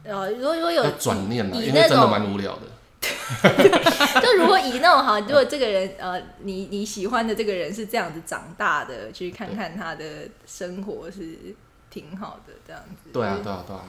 [0.08, 2.62] 呃，如果如果有转念了，因为真的蛮无聊的。
[4.20, 10.04] 就如果以那种哈，如果这个人呃，你你喜欢的这个人是这样子长大的，去看看他的
[10.46, 11.54] 生活是
[11.90, 13.10] 挺好的，这样子。
[13.12, 13.84] 对啊，对啊，对啊。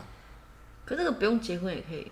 [0.85, 2.11] 可这个不用结婚也可以，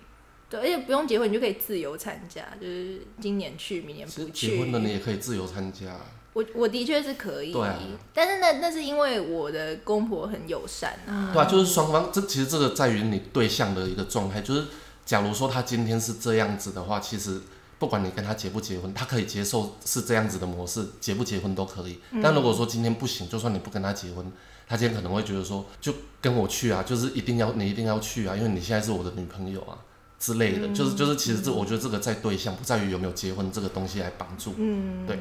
[0.50, 4.48] 对，而且不用结婚你就可以自由参加，就是今年去，明年不去。
[4.52, 6.00] 结婚了你也可以自由参加。
[6.38, 7.68] 我我的确是可以，对，
[8.14, 11.32] 但是那那是因为我的公婆很友善啊。
[11.34, 14.42] 对啊，就是双方，这其实这个在于你对象的一个状态。
[14.42, 14.66] 就是
[15.04, 17.42] 假如说他今天是这样子的话，其实
[17.80, 21.98] 不管你跟他结不结婚，他可以接受是这样子的模式，结不结婚都可以。
[22.22, 24.32] 但如果说今天不行，就算你不跟他结婚，
[24.68, 29.80] 他今天可能会觉得说，就跟我去啊，就是一定要你一定要去啊，因为你现在是我的女朋友啊
[30.20, 30.68] 之类的。
[30.68, 35.18] 就是就是，其实这我觉得这个在对象不在于有没有结婚这个东西来帮助，嗯，对。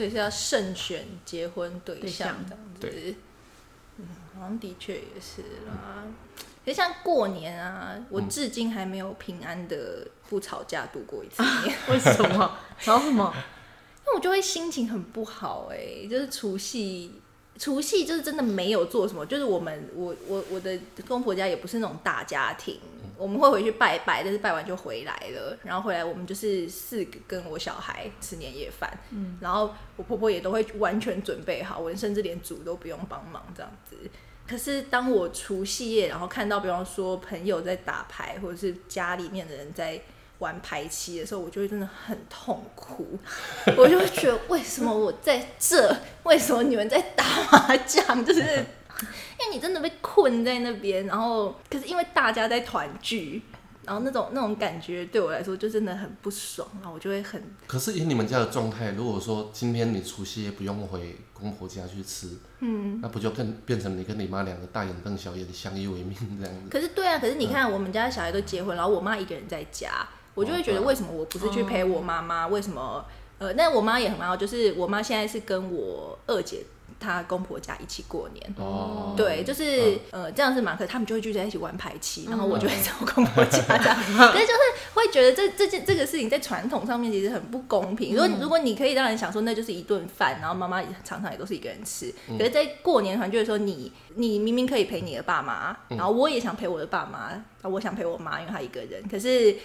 [0.00, 3.14] 所以是要慎选结婚对象这样子，
[3.98, 6.04] 嗯，好像的确也是啦。
[6.64, 11.76] 其实像过年啊，我至今还没有平安的不吵架度过一次年。
[11.90, 12.56] 为什么？
[12.80, 13.30] 吵什么？
[13.34, 17.20] 因为我就会心情很不好哎，就是除夕。
[17.58, 22.80] 除夕就是真的没有做什么，就是我们我我我的公婆家也不是那种大家庭，
[23.20, 25.56] 我们会回去拜拜，但是拜完就回来了。
[25.62, 33.96] 然后回来我们就是四个跟我小孩吃年夜饭，嗯，然后我婆婆也都会完全准备好，我甚至连煮都不用帮忙这样子。
[34.48, 40.00] 可是当我除夕夜，然后看到比方说朋友在打牌，或者是家里面的人在。
[40.40, 43.18] 玩牌期的时候，我就会真的很痛苦，
[43.76, 45.94] 我就会觉得为什么我在这？
[46.22, 48.02] 为什么你们在打麻将？
[48.24, 48.64] 就是
[49.40, 53.42] 因为你真的被困在那边，然后可是因为大家在团聚，
[53.84, 57.42] 然后那种那种感觉对我来说就真的很不爽，然后我就会很。
[57.66, 66.68] 可是以你们家的状态，如果说今天你除夕夜不用回公婆家去吃，嗯，那不就更变成你跟你妈两个大眼瞪小眼相依为命这样子？
[66.70, 70.06] 可是对啊，可是你看我们家小孩都结婚，然后我妈一个人在家。
[70.32, 72.46] 我就会觉得，为什么我不是去陪我妈妈？
[72.46, 73.04] 为什么？
[73.38, 76.64] 呃，那我妈也很好，就是我妈现在是跟我二姐
[77.00, 78.54] 她公婆家一起过年。
[78.58, 84.02] 哦，对，就是呃，这样是蛮可，他们就会聚在一起玩牌七，然后我就会在我公婆家这样。
[84.30, 84.58] 所以就是
[84.94, 88.14] 会觉得这这件这个事情在传统上面其实很不公平。
[88.14, 92.14] 如果如果你可以让人想说那就是一顿饭，然后妈妈常常也都是一个人吃。
[92.38, 99.56] 可是，在过年团聚的时候，你你明明可以陪你的爸妈，然后我也想陪我的爸妈，我想陪我妈，因为她一个人，可是。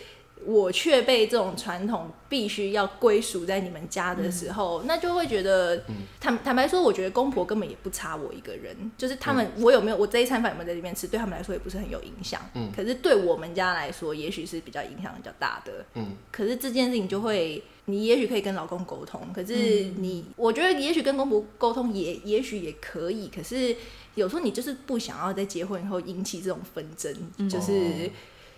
[0.44, 5.84] 我却被这种传统必须要归属在你们家的时候，那就会觉得，
[6.20, 12.42] 坦坦白说，我觉得公婆根本也不差我一个人，就是他们我有没有我这一餐饭有没有在这边吃，对他们来说也不是很有影响。
[12.54, 15.86] 嗯，可是对我们家来说，也许是比较影响比较大的。
[15.96, 19.54] 嗯，可是这件事情就会，你也许可以跟老公沟通，可是
[19.98, 23.76] 你，我觉得也许跟公婆沟通也也许也可以，可是
[24.14, 28.12] 有时候你就是不想要在结婚以后引起这种纷争，就是。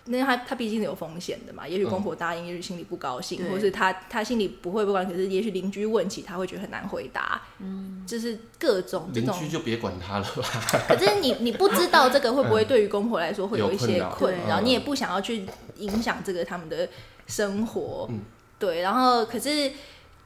[0.07, 10.43] 那他他毕竟是有风险的嘛，也许公婆答应，也许心里不高兴，或者是他他心里不会不管，可是也许邻居问起，他会觉得很难回答，嗯，就是各种邻居就别管他了吧。
[10.87, 15.45] 可是你你不知道这个会不会对于公婆来说会有一些困扰，你也不想要去
[15.77, 16.89] 影响这个他们的
[17.27, 18.21] 生活，嗯。
[18.59, 19.71] 对，然后可是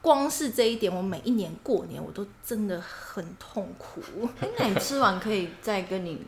[0.00, 4.00] 光是这一点，我每一年过年我都真的很痛苦。
[4.40, 6.18] 哎那你吃完可以再跟你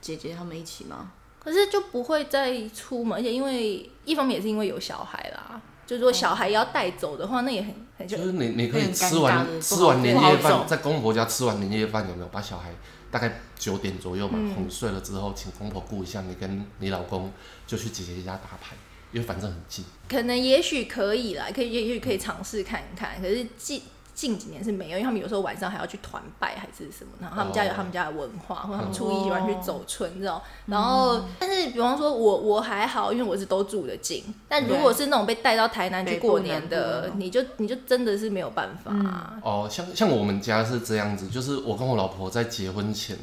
[0.00, 1.10] 姐姐他们一起吗？
[1.42, 12.70] 可是就不会再出门，而且因为一方面也是因为有小孩啦，就是说小孩要带走的话，那也很很就就是你你可以吃完吃完年夜饭，在公婆家吃完年夜饭有没有把小孩
[13.10, 17.32] 大概九点左右嘛嗯哄睡了之后，请公婆顾一下，你跟你老公
[17.66, 18.76] 就去姐姐家打牌，
[19.10, 19.84] 因为反正很近。
[20.08, 23.20] 可能也许可以啦，可以也许可以尝试看看。
[23.20, 23.82] 可是近
[24.20, 30.38] 近几年是没有，因为他们有时候晚上还要去团拜还是什么，然后他们家有哦他们家的文化，或者他们嗯初一喜欢去走村这种。
[30.66, 34.22] 然后，但是比方说我我还好，因为我是都住的近。
[34.46, 38.92] 但如果是那种被带到台南去过年的你就你就真的是没有办法、
[39.42, 43.16] 哦，像像我们家是这样子，就是我跟我老婆在结婚前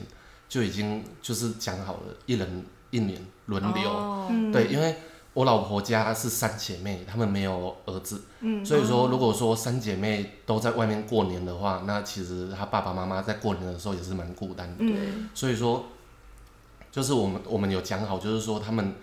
[0.49, 4.51] 就已经就是讲好了，一人一年轮流。
[4.51, 4.95] 对，因为
[5.37, 14.77] 我老婆家是三姐妹，她们没有儿子，嗯所以说如果说三姐妹都在外面过年的话，那其实她爸爸妈妈在过年的时候也是蛮孤单的。
[14.79, 15.29] 嗯。
[15.35, 15.85] 所以说，
[16.91, 18.95] 就是我们我们有讲好，就是说她们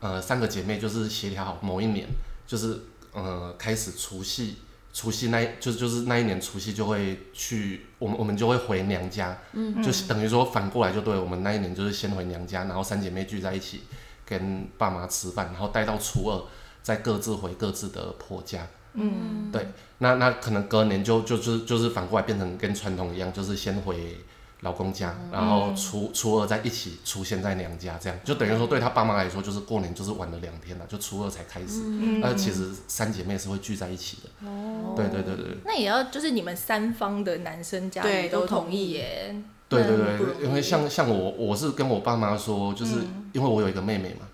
[0.00, 2.08] 呃三个姐妹就是协调好某一年，
[2.44, 2.80] 就是
[3.12, 4.56] 呃开始除夕。
[4.92, 13.82] 除夕那一就是就是那一年除夕就会去，我们我们就会回娘家，嗯，就是等于说反过来就对，我们那一年就是先回娘家，然后三姐妹聚在一起，
[14.28, 16.42] 跟爸妈吃饭，然后待到初二，
[16.82, 18.66] 再各自回各自的婆家。
[18.92, 24.16] 嗯，对，那那可能隔年就就就是就是反过来变成跟传统一样，就是先回
[24.62, 31.82] 老公家，然后初初二再一起出现在娘家，这样就等于说对他爸妈来说，就是过年就是晚了两天了，就初二才开始。
[31.84, 34.48] 嗯那其实三姐妹是会聚在一起的。
[34.48, 39.36] 哦对对对对那也要就是你们三方的男生家里都同意耶。
[39.68, 42.96] 对对对，因为像像我我是跟我爸妈说，就是
[43.32, 44.26] 因为我有一个妹妹嘛，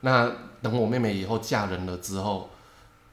[0.00, 2.50] 那等我妹妹以后嫁人了之后。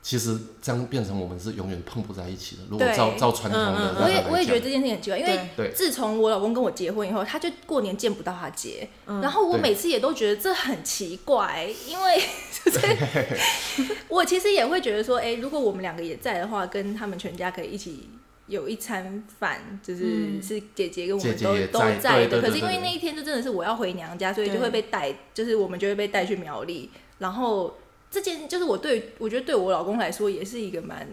[0.05, 2.61] 其实这样变成我们是永远碰不在一起的。
[2.69, 12.21] 如果照照传统的我也我也觉得讲这件事情很奇怪，因为自从我老公跟我结婚以后，他就过年见不到他姐，嗯然后我每次也都觉得这很奇怪，因为
[12.63, 12.79] 就是
[14.07, 18.07] 我其实也会觉得说，哎、如果我们两个也在的话，跟他们全家可以一起。
[18.47, 22.41] 有一餐饭，就是、嗯是姐姐跟我们都都也在在的。
[22.41, 26.89] 可是因为那一天就真的是我要回娘家，所以就会被带，就是我们就会被带去苗栗。
[27.19, 27.77] 然后
[28.11, 31.07] 这件就是我对我觉得对我老公来说也是一个蛮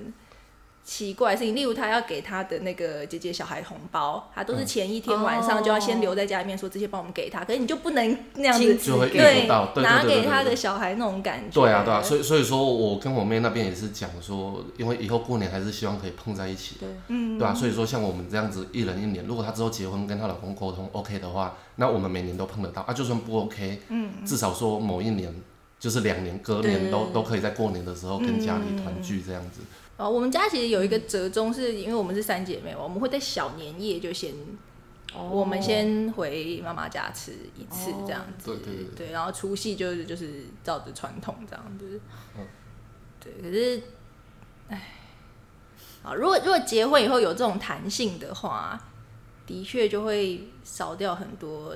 [0.85, 11.61] 奇怪的事情，例如他要给他的那个姐姐小孩红包，他都是前一天晚上就要先留在家里面说这些帮我们给他，可是你就不能那样子就会遇不到，对对拿给他的小孩那种感觉。
[11.61, 25.33] 对啊，对啊，所以所以说我跟我妹那边也是讲说，因为以后过年还是希望可以碰在一起，对，嗯，对啊，所以说像我们这样子一人一年，如果她之后结婚跟她老公沟通 OK 的话，那我们每年都碰得到啊，就算不 OK，嗯，至少说某一年
[25.79, 29.61] 就是两年隔年都都可以在过年的时候跟家里团聚这样子。
[30.02, 34.34] 哦，我们家其实有一个折中，是因为我们是三姐妹嘛，我们会在小年夜就先，
[35.14, 35.28] 哦。
[35.30, 42.00] 我们先回妈妈家吃一次这样子，对对对然后除夕就是就是照着传统这样子，
[42.36, 42.46] 嗯。
[43.20, 43.80] 对，可是，
[44.68, 44.94] 唉，
[46.02, 48.82] 啊，如果如果结婚以后有这种弹性的话，
[49.46, 51.72] 的确就会少掉很多，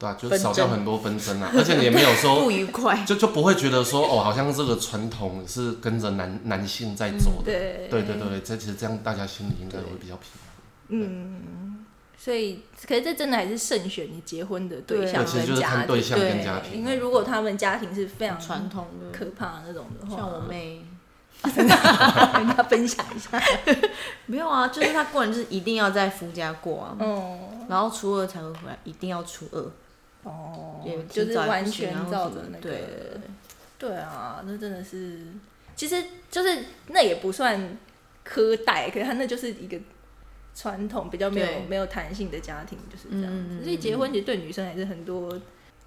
[0.00, 3.04] 对啊，就纷少掉很多纷争啊，而且你也没有 说不愉快。
[3.04, 7.52] 就就不会觉得说哦，好像这个传统是跟着男男性在走的。
[7.52, 10.40] 对对对对，这其实这样大家心里应该会比较平衡。
[10.88, 11.84] 嗯，
[12.18, 16.80] 所以，可是这真的还是慎选你结婚的对对象对，其实就是跟家庭，看对象跟家庭。
[16.80, 20.82] 因为如果他们家庭是非常传统的，可怕的那种的话，像我妹，
[21.54, 23.40] 跟他分享一下。
[24.26, 29.64] 没有啊，就是他过年就是一定要在夫家过啊，嗯然后初二才会回来，一定要初二，
[30.22, 32.60] 哦也，就是完全照着那个。
[32.60, 32.82] 对
[33.78, 35.20] 对啊，那真的是，
[35.74, 37.78] 其实就是那也不算
[38.28, 39.78] 苛待，可是他那就是一个
[40.54, 43.62] 传统比较没有没有弹性的家庭就是这样子。
[43.64, 45.40] 所以结婚其实对女生还是很多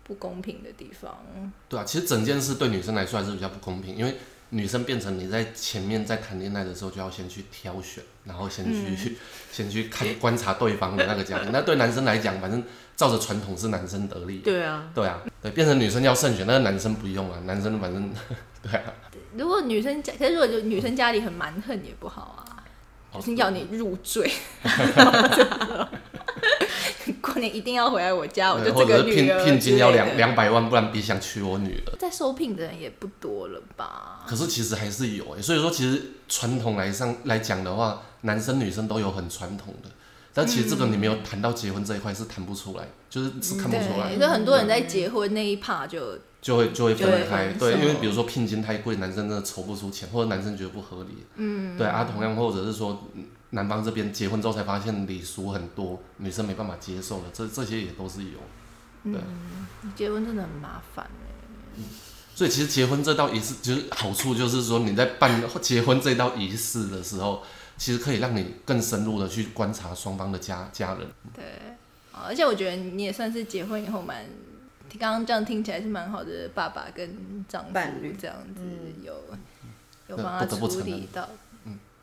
[0.04, 1.24] 不公平的地方。
[1.70, 4.18] 对啊，其实整件事对女生来说还是比较不公平，因为
[4.54, 9.18] 女生变成你在前面在谈恋爱的时候就要先去挑选，然后先去、
[9.52, 11.50] 先去看观察对方的那个家庭。
[11.52, 12.64] 那对男生来讲，反正
[12.96, 14.38] 照着传统是男生得利。
[14.38, 18.14] 对啊，对啊，对，变成女生要慎选，但是男生不用啊，男生反正
[18.62, 18.94] 对啊，
[19.36, 22.62] 如果女生家，可是如果就女生家里很蛮横也不好啊，
[23.12, 24.32] 哦就是要你入赘。
[27.22, 31.98] 过年一定要回来我家，我就这或者是聘个女儿聘金要两两百万，不然别想娶我女儿。
[31.98, 34.24] 在受聘的人也不多了吧？
[34.28, 39.90] 可是其实还是有诶，所以说其实传统来上来讲的话，男生女生都有很传统的，
[40.34, 44.18] 但其实这个你没有谈到结婚这一块是谈不出来，就是是看不出来对，。
[44.18, 58.40] 所以很多人在结婚那一趴就就会就会分开，对，因为比如说聘金太贵，男生真的筹不出钱，或者男生觉得不合理，嗯，对啊，同样或者是说嗯男方这边结婚之后才发现礼俗很多，女生没办法接受的，这这些也都是有，
[59.04, 59.22] 对，
[59.96, 61.06] 结婚真的很麻烦
[61.76, 61.82] 哎、
[62.36, 67.44] 所以其实结婚这道仪式，就是好处就是说你在办结婚这道仪式的时候，
[67.78, 71.44] 其实可以让你更深入的去观察双方的家家人，对，
[72.12, 74.26] 啊而且我觉得你也算是结婚以后蛮，
[75.00, 78.16] 刚刚这样听起来是蛮好的爸爸跟丈夫伴侣。
[78.20, 78.62] 这样子，
[79.04, 79.14] 有
[80.08, 81.28] 有那帮他不得不处理到，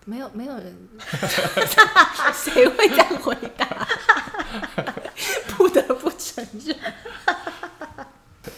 [0.05, 0.77] 没有没有人，
[2.33, 3.87] 谁会这样回答？
[5.57, 6.77] 不得不承认，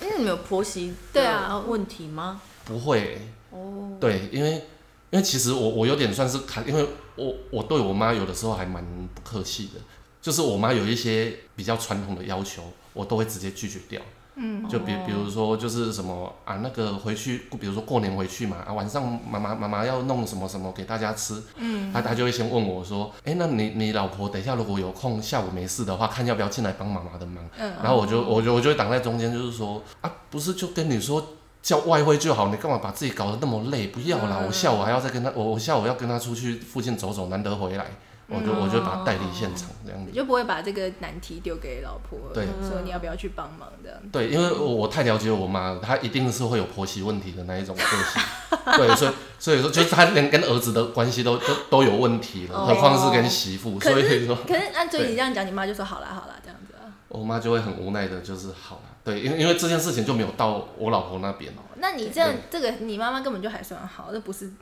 [0.01, 2.41] 因为你们有婆媳对啊问题吗？
[2.65, 4.53] 不会欸、哦，对，因为
[5.11, 8.85] 因为其实我我有点算是看，因为我我对我妈有的时候还蛮
[9.15, 9.81] 不客气的，
[10.23, 14.01] 就是我妈有一些比较传统的要求，我都会直接拒绝掉。
[14.35, 31.23] 嗯，就比比如说就是什么啊，那个回去，比如说过年回去嘛，啊晚上妈妈妈妈要弄什么什么给大家吃，嗯，他他就会先问我说，哎、那你你老婆等一下如果有空，下午没事的话，看要不要进来帮妈妈的忙，嗯，然后我就我就我就会挡在中间，就是说啊，不是就跟你说
[31.63, 33.89] 叫外汇就好，你干嘛把自己搞得那么累？
[33.89, 34.47] 不要啦，嗯。
[34.47, 37.87] 我下午还要再跟他，我我下午要跟他出去附近走走，难得回来，
[38.33, 40.11] 我就我就把他带离现场这样子。
[40.11, 43.99] 你就不会把这个难题丢给老婆，对说你要不要去帮忙这样。
[44.11, 48.23] 对，因为我我太了解我妈，她一定是会有婆媳问题的那一种个性。
[48.77, 53.79] 对，所以所以说就是她连跟儿子的关系都都都有问题了，哦何况是跟媳妇。
[53.81, 56.89] 所以说，可是按 所以你这样讲，你妈就说好啦好啦这样子啊。
[57.09, 58.83] 我妈就会很无奈的，就是好了。
[59.05, 61.53] 对，因为因为这件事情就没有到我老婆那边。
[61.77, 64.53] 那你这样这个你妈妈根本就还算好，这不是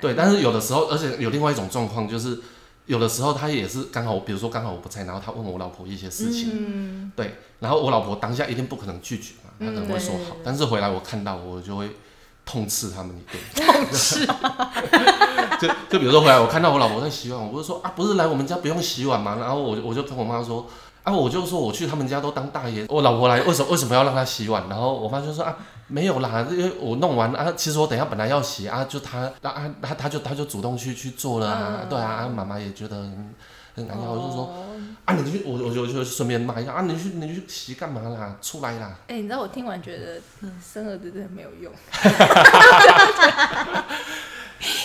[0.00, 2.40] 对，但是有的时候，而且有另外一种状况，就是
[2.86, 11.90] 有的时候他也是刚好，比如说刚好我不在，然后他问我老婆一些事情，嗯，对，然后我老婆当下一定不可能拒绝嘛，她可能会说好，嗯但是回来我看到我就会
[12.44, 14.26] 痛斥他们一顿，痛斥，
[15.60, 19.36] 就就比如说回来我看到我老婆在洗碗，我不是说啊，不是来我们家不用洗碗嘛？
[19.40, 20.66] 然后我就我就跟我妈说。
[21.06, 24.64] 啊，我就说我去他们家都当大爷，我老婆来为什么为什么要让她洗碗？
[24.68, 33.34] 然后我妈就说啊，没有啦，因为我弄完啊，其实我等一下本来要洗啊，就她啊啊她她就她就主动去去做了啊，嗯对啊，啊妈妈也觉得很
[33.76, 34.64] 很难要，我就说哦
[35.04, 38.34] 啊，你去，我我就就顺便骂一下啊，你去你去洗干嘛啦？
[38.42, 38.90] 出来啦！
[39.06, 40.20] 哎、你知道我听完觉得
[40.60, 41.72] 生儿子真的没有用，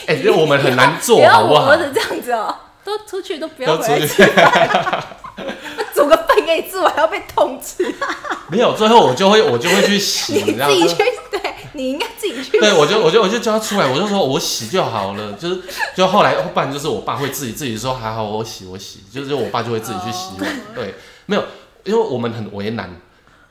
[0.06, 1.78] 哎、因为我们很难做， 好不好我儿？
[1.78, 4.22] 子这样子哦、都出去都不要回去，
[6.56, 7.94] 给你吃，我还要被痛斥。
[8.50, 10.54] 没有，最后我就会我就会去洗， 你？
[10.54, 10.96] 自己去，
[11.32, 12.60] 对你应该自己去。
[12.60, 15.62] 对，我就我就我就叫他出来，我就说我洗就好了，就是
[15.96, 20.96] 就后来不然就是我爸会自己自己说还好我洗我洗，就是我爸就会自己去洗碗，对，
[21.26, 21.44] 没有，
[21.86, 23.00] 因为我们很为难，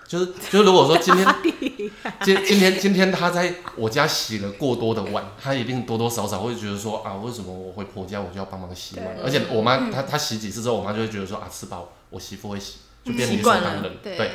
[0.07, 1.27] 就是就是如果说今天
[2.23, 9.17] 今今天今天他在我家洗了过多的碗，他一定多多少少会觉得说啊，为什么我回婆家我就要帮忙洗碗？
[9.25, 12.75] 而且我妈她她洗几次之后，我妈就会觉得说啊，吃饱我媳妇会洗，
[13.05, 14.31] 就变理所习惯了当然，对，对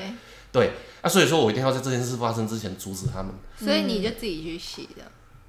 [0.51, 3.33] 对，啊，所以说我一定要在这件事发生之前阻止他们。
[3.57, 5.03] 所以你就自己去洗的。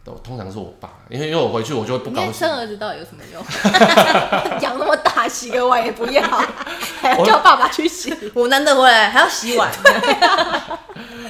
[0.05, 2.49] 都通常是我爸，因为因为我回去我就会不你高兴生。
[2.57, 3.43] 儿子到底有什么用？
[4.63, 6.23] 养那么大，洗个碗也不要，
[7.03, 8.17] 还要叫爸爸去洗。
[8.33, 9.69] 我难得回来还要洗碗，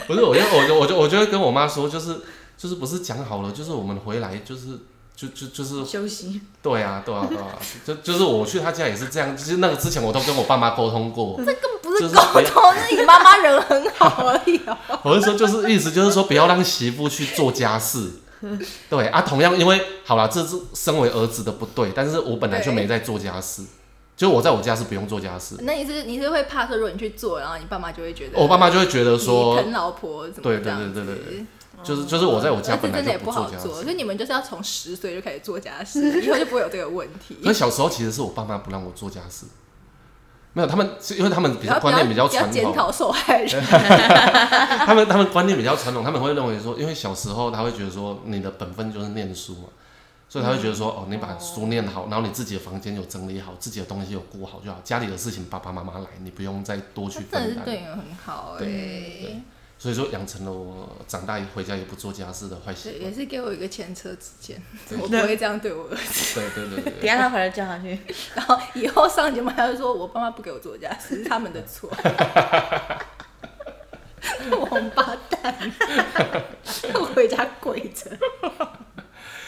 [0.07, 2.21] 不是，我就我就我就我就会跟我妈说，就是
[2.59, 4.79] 就是不是讲好了，就是我们回来就是
[5.17, 6.41] 就就就是休息。
[6.63, 14.77] 对啊对啊对啊，就就是我去他家也是这样，其实那个之前我都跟我爸妈沟通过，这根本不是沟通，是你妈妈人很好而已哦。
[15.03, 18.11] 我是说就是意思就是说不要让媳妇去做家事。
[18.91, 23.63] 对啊，同样因为好了，这是身为儿子的不对，但是我本来就没在做家事，
[24.15, 31.47] 就我在我家是不用做家事，那你是你是会怕说，如果你去做，然后你爸妈就会觉得我爸妈就会觉得说疼老婆怎么对对这样子对对对对
[31.83, 33.69] 就是就是我在我家本来真的也就不好做，家事。
[33.69, 33.85] 所。
[33.85, 37.37] 以你们就是要从十岁就开始做家事，以后就不会有这个问题。
[37.45, 39.47] 可是小时候其实是我爸妈不让我做家事，
[40.53, 43.63] 没有他们是因为他们比较观念比较传统，检讨受害人，
[44.87, 49.69] 他们他们观念比较传统，他们会认为说，因为小时候他会觉得说你的本分就是念书嘛，
[50.29, 57.65] 所以他会觉得说，哦，你把书念好，然后你自己的房间有整理好，自己的东西有顾好就好，家里的事情爸爸妈妈来，你不用再多去真的分担。
[57.65, 59.43] 是对你们很好哎、对
[59.79, 63.03] 所以说养成了我长大回家也不做家事的坏习，惯。
[63.03, 64.61] 也是给我一个前车之鉴，
[64.99, 66.41] 我不会这样对我儿子。
[66.41, 67.07] 对对对对等。
[67.07, 67.99] 下他回来叫他去。
[68.35, 71.91] 然后以后上节目他就说我爸妈不给我做家事， 是他们的错。
[74.51, 75.73] 王八蛋，
[76.95, 78.11] 我回家跪着。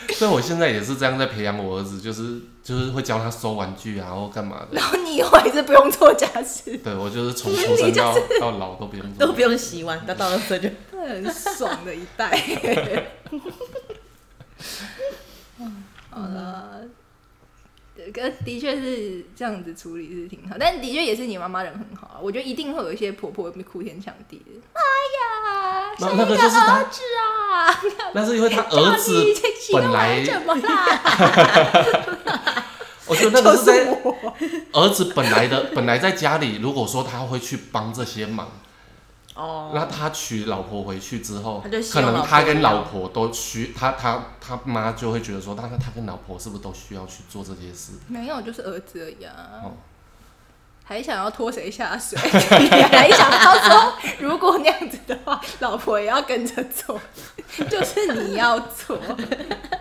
[0.16, 4.68] 所以我现在也是这样在培养我儿子，就是就是会教他收玩具啊，或干嘛的。
[4.72, 12.30] 然后你以后还是不用做家事， 对我就是从 出生到到老都不用做，都不用洗碗，到到了这就很爽的一代。
[15.58, 16.80] 嗯，好了。
[18.12, 22.16] 跟的确是这样子处理是挺好，但的确也是你妈妈人很好啊。
[22.22, 24.52] 我觉得一定会有一些婆婆哭天抢地的。
[24.72, 24.80] 哎
[25.18, 27.82] 呀，那那个就是他儿子啊，
[28.14, 29.24] 那是因为他儿子
[29.72, 30.64] 本来怎么啦？
[33.06, 33.86] 我觉得那个是在
[34.72, 38.48] 儿子本来的本来在家里，如果说他会去帮这些忙。
[39.38, 41.62] 哦，那他娶老婆回去之后，
[41.92, 47.92] 可能他跟老婆都需他他他妈就会觉得说，那他跟老婆是不是都需要去做这些事？
[48.08, 49.32] 没有，就是儿子而已啊。
[49.62, 49.72] 哦
[50.88, 52.16] 还想要拖谁下水？
[52.18, 56.98] 还想要说，如果那样子的话，老婆也要跟着做，
[57.68, 58.98] 就是你要做。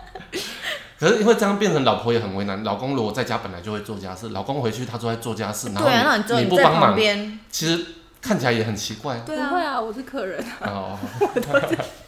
[1.00, 6.94] 可是因为这样变成老婆也很为难，老公如果在家本来就会做家事，老公回去他都在做家事，然后对啊，那你不帮忙，
[7.50, 7.86] 其实
[8.20, 9.18] 看起来也很奇怪。
[9.26, 10.66] 对啊，不会啊，我是客人啊。
[10.66, 10.98] 哦，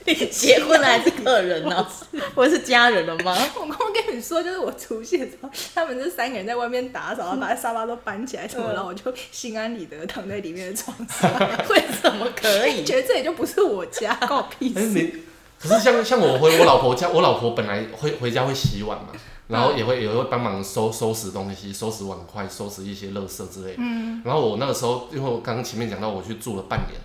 [0.05, 1.87] 你结婚了还是客人呢？
[2.35, 3.37] 我是家人了吗？
[3.55, 11.31] 我刚刚跟你说，就是我出现的时候，他们这三个人在外面打扫，然后把 沙发都搬起来什么，然后我就心安理得躺在里面的床上，
[11.71, 12.85] 为什么可以？
[12.85, 14.89] 觉得这里就不是我家，关我屁哎、事。
[14.89, 15.13] 你
[15.61, 19.09] 可是像像我回我老婆家，我老婆本来会回家会洗碗嘛，
[19.51, 23.79] 然后也会也会帮忙收收拾东西，收拾碗筷，收拾一些垃圾之类的。
[23.79, 27.01] 嗯，然后我那个时候，因为我刚刚前面讲到我去住了半年，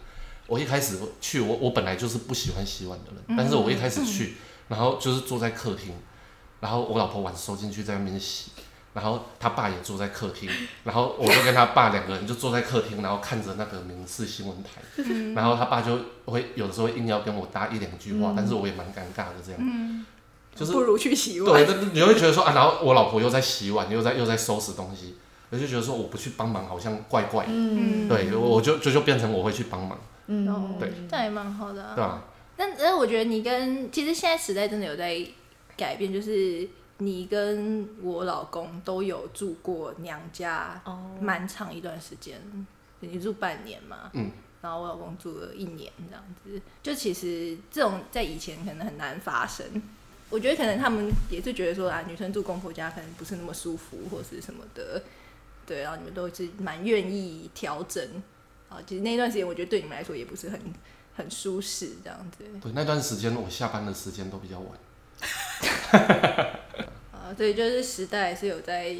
[0.47, 4.35] 我一开始去，我我本来就是不喜欢洗碗的人，但是我一开始去，
[4.67, 5.93] 然后就是坐在客厅，
[6.59, 8.51] 然后我老婆碗收进去在那边洗。
[8.93, 10.49] 然后他爸也坐在客厅，
[10.85, 15.03] 然后我就跟他爸两个人就坐在客厅，然后看着那个民视新闻台，
[15.35, 20.05] 然后他爸就会有的时候硬要跟我搭一两句话，但是我也蛮尴尬的这样，
[20.55, 21.53] 就是不如去洗碗。
[21.53, 25.15] 对，但你会觉得说啊，然后我老婆又在洗碗，又在又在收拾东西，
[25.49, 31.93] 我就觉得说我不去帮忙好像怪怪的，嗯，对，我我就就就变成我会去帮忙，嗯对，这样也蛮好的啊。
[31.95, 32.23] 对吧？
[32.57, 35.21] 但但我觉得你跟其实现在时代真的有在
[35.75, 36.65] 改变，就是
[36.99, 42.39] 你跟我老公都有住过娘家，哦蛮长一段时间，
[43.01, 44.31] 你住半年嘛，嗯，
[44.61, 49.65] 然后我老公住了一年这样子，就其实这种在以前可能很难发生。
[50.29, 55.01] 我觉得可能他们也是觉得说啊，女生住公婆家可能不是那么舒服或是什么的，
[55.65, 58.03] 对，然后你们都是蛮愿意调整。
[58.67, 60.59] 啊，其实那段时间我觉得对你们来说也不是很
[61.15, 62.43] 很舒适这样子。
[62.61, 64.69] 对，那段时间我下班的时间都比较晚，
[67.11, 68.97] 啊，对，就是时代是有在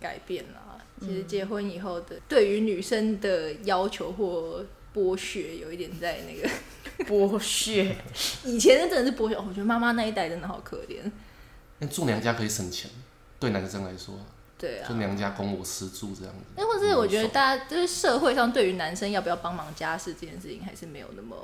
[0.00, 0.60] 改变啦。
[1.00, 4.64] 其实结婚以后的对于女生的要求或
[4.94, 6.48] 剥削，有一点在那个
[7.06, 7.96] 剥削，
[8.44, 9.34] 以前那真的是剥削。
[9.34, 11.02] 哦我觉得妈妈那一代真的好可怜。
[11.80, 12.90] 因为住娘家可以省钱，
[13.40, 14.14] 对男生来说，
[14.56, 16.44] 对啊就，娘家供我吃住这样子。
[16.56, 21.36] 那或是我觉得大家就是社会上对于男生要不要帮忙家事这件事情，还是没有那么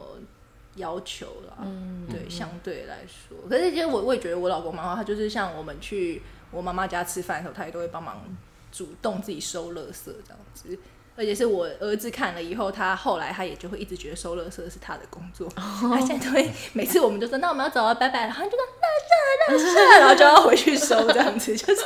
[0.77, 1.59] 要求啦。
[1.63, 6.23] 嗯，对，相对来说，可是其实我我也觉得我老公蛮好，他就是像我们去
[6.53, 8.23] 我妈妈家吃饭的时候，他也都会帮忙
[8.71, 10.79] 主动自己收垃圾这样子。
[11.21, 15.47] 而且是我儿子看了以后，他后来他也就会一直觉得收垃圾是他的工作。
[15.51, 21.83] 他现在都会每次我们就说那我们要走了，拜拜，然后他就说垃圾垃圾，然后就要回去收这样子，就是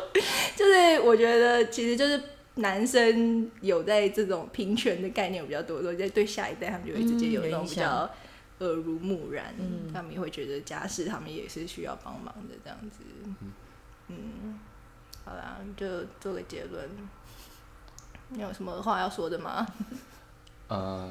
[0.56, 2.18] 就是我觉得其实就是
[2.54, 8.10] 男生有在这种平权的概念比较多的时候，在对下一代他们就会直接有那种比较
[8.60, 9.54] 耳濡目染，
[9.92, 13.00] 他们也会觉得家事他们也是需要帮忙的这样子。
[14.08, 14.58] 嗯，
[15.26, 15.86] 好啦，就
[16.18, 16.88] 做个结论。
[18.30, 19.66] 你有什么话要说的吗？
[20.68, 21.08] 呃，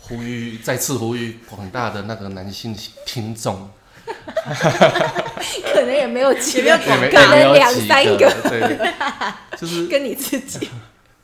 [0.00, 3.68] 呼吁再次呼吁广大的那个男性听众，
[4.06, 8.78] 可能也没有几个， 可能两三几个，对，
[9.58, 10.68] 就是 跟你自己。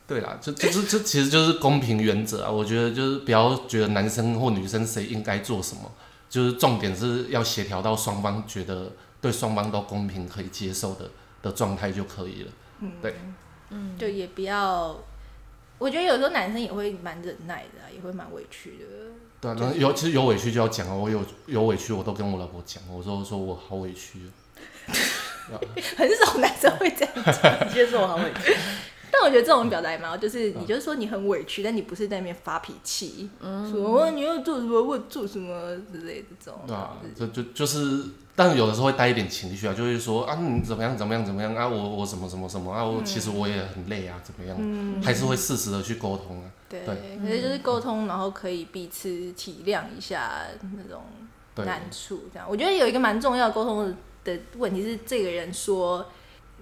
[0.07, 2.51] 对啦，就就就就其实就是公平原则啊。
[2.51, 5.91] 我觉得就是不要觉得男生或女生谁应该做什么，
[6.29, 11.09] 就是重点是要协调到双方觉得对双方都公平可以接受的
[11.41, 12.51] 的状态就可以了。
[12.81, 13.15] 嗯对，
[13.97, 14.95] 就也不要，
[15.77, 18.85] 我觉得有时候男生也会蛮忍耐的、啊，也会蛮委屈的。
[19.41, 24.19] 对啊，那有其实有委屈就要讲啊，我有有委屈我都跟我老婆讲，我说说我好委屈
[25.51, 25.59] 哦，
[25.97, 28.55] 很少男生会这样讲，你接受我好委屈。
[29.11, 36.59] 但我觉得这种表达也蛮好，就是你就是说你很委屈，但你不是在那边发脾气，说哦你又做什么我做什么之类的这种。
[36.67, 38.03] 对啊，就就就是，
[38.35, 46.51] 但是有的时候会带一点情绪啊，就会说啊你怎么样怎么样怎么样啊，我我什么什么什么啊，我其实我也很累啊，怎么样，还是会适时的去沟通啊。
[46.67, 47.19] 对，对。
[47.21, 51.03] 可是就是沟通，然后可以彼此体谅一下那种
[51.53, 52.47] 对，难处，这样。
[52.49, 56.05] 我觉得有一个蛮重要的沟通的的问题是，这个人说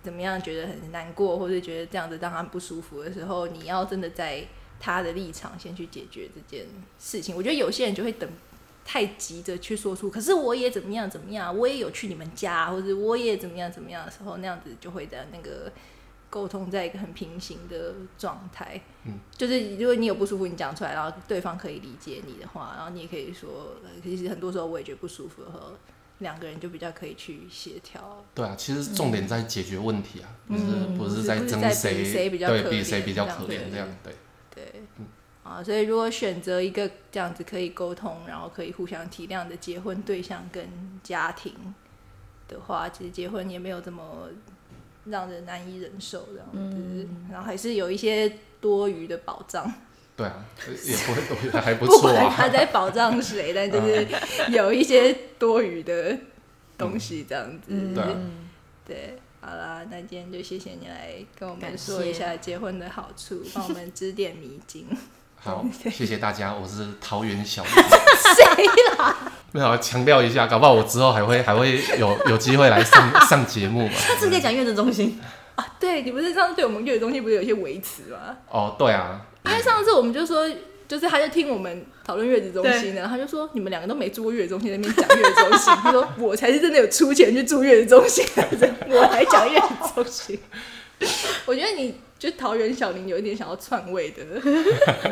[0.03, 4.45] 怎么样觉得很难过，或者觉得这样子让他不舒服的时候，你要真的在
[4.79, 6.67] 他的立场先去解决这件
[6.99, 7.35] 事情。
[7.35, 8.29] 我觉得有些人就会等
[8.85, 15.71] 太急着去说出，可是我也怎么样怎么样，我也有去你们家，或者我也怎么样怎么样的时候，那样子就会在那个
[16.29, 18.81] 沟通在一个很平行的状态。
[19.05, 25.71] 嗯，就是如果你有不舒服，你讲出来，然后对方可以理解你的话，然后你也可以说，呃其实很多时候我也觉得不舒服的时候，
[26.23, 28.25] 两个人就比较可以去协调。
[28.33, 34.15] 对啊，其实重点在解决问题啊，不是嗯不是在争不是在比谁谁比较比谁比较可怜这样，对。
[34.55, 34.83] 对，
[35.43, 40.67] 啊，所以如果选择一个这样子可以沟通，然后可以互相体谅的结婚对象跟
[41.03, 41.53] 家庭
[42.47, 44.29] 的话，其实结婚也没有这么
[45.05, 49.73] 让人难以忍受这样子，然后还是有一些多余的保障，
[50.15, 50.33] 对啊，
[50.67, 52.49] 也不会，我觉得还不不错管他啊。
[52.49, 54.07] 在保障谁，但就是
[54.49, 56.15] 有一些多余的
[56.77, 58.09] 东西这样子，嗯对啊
[58.85, 64.85] 对，好啦，那今天就谢谢你来跟我们感说一下结婚的好处， 帮我们指点迷津。
[65.35, 67.71] 好， 谢谢大家，我是桃园小林。
[67.73, 68.65] 谁
[68.97, 69.31] 啦？
[69.51, 73.93] 没有强调一下，搞不好我之后还会还会有有机会来上上节目嘛。
[73.93, 75.19] 他是不是讲月子中心？
[75.55, 78.37] 啊，对你不是上次对我们月子中心不是有一些维持吗？
[78.49, 80.49] 哦，对啊，因为上次我们就说，
[80.87, 85.73] 就是他就听我们讨论月子中心呢，他就说你们两个都没住过月子中心，在那边讲月子中心。
[85.75, 90.39] 他说我才是真的有出钱去住月子中心的人，我还讲月子中心。
[91.45, 94.23] 我觉得你就桃园小林有一点想要篡位的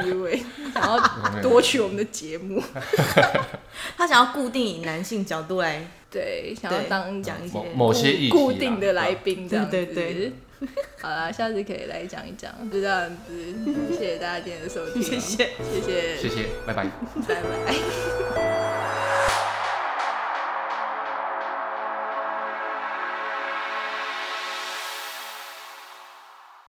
[0.06, 0.42] 意味，
[0.74, 2.64] 想要夺取我们的节目，
[3.98, 9.72] 他想要固定以男性角度来，对，想要对当讲一些某某些固定的来宾这样子。
[9.72, 10.32] 对对对
[11.02, 13.34] 好啦，下次可以来讲一讲，就这样子。
[13.98, 15.50] 谢谢大家今天的收听哦，谢谢。
[15.74, 16.86] 谢谢，谢谢，拜拜。
[17.28, 18.71] 拜拜。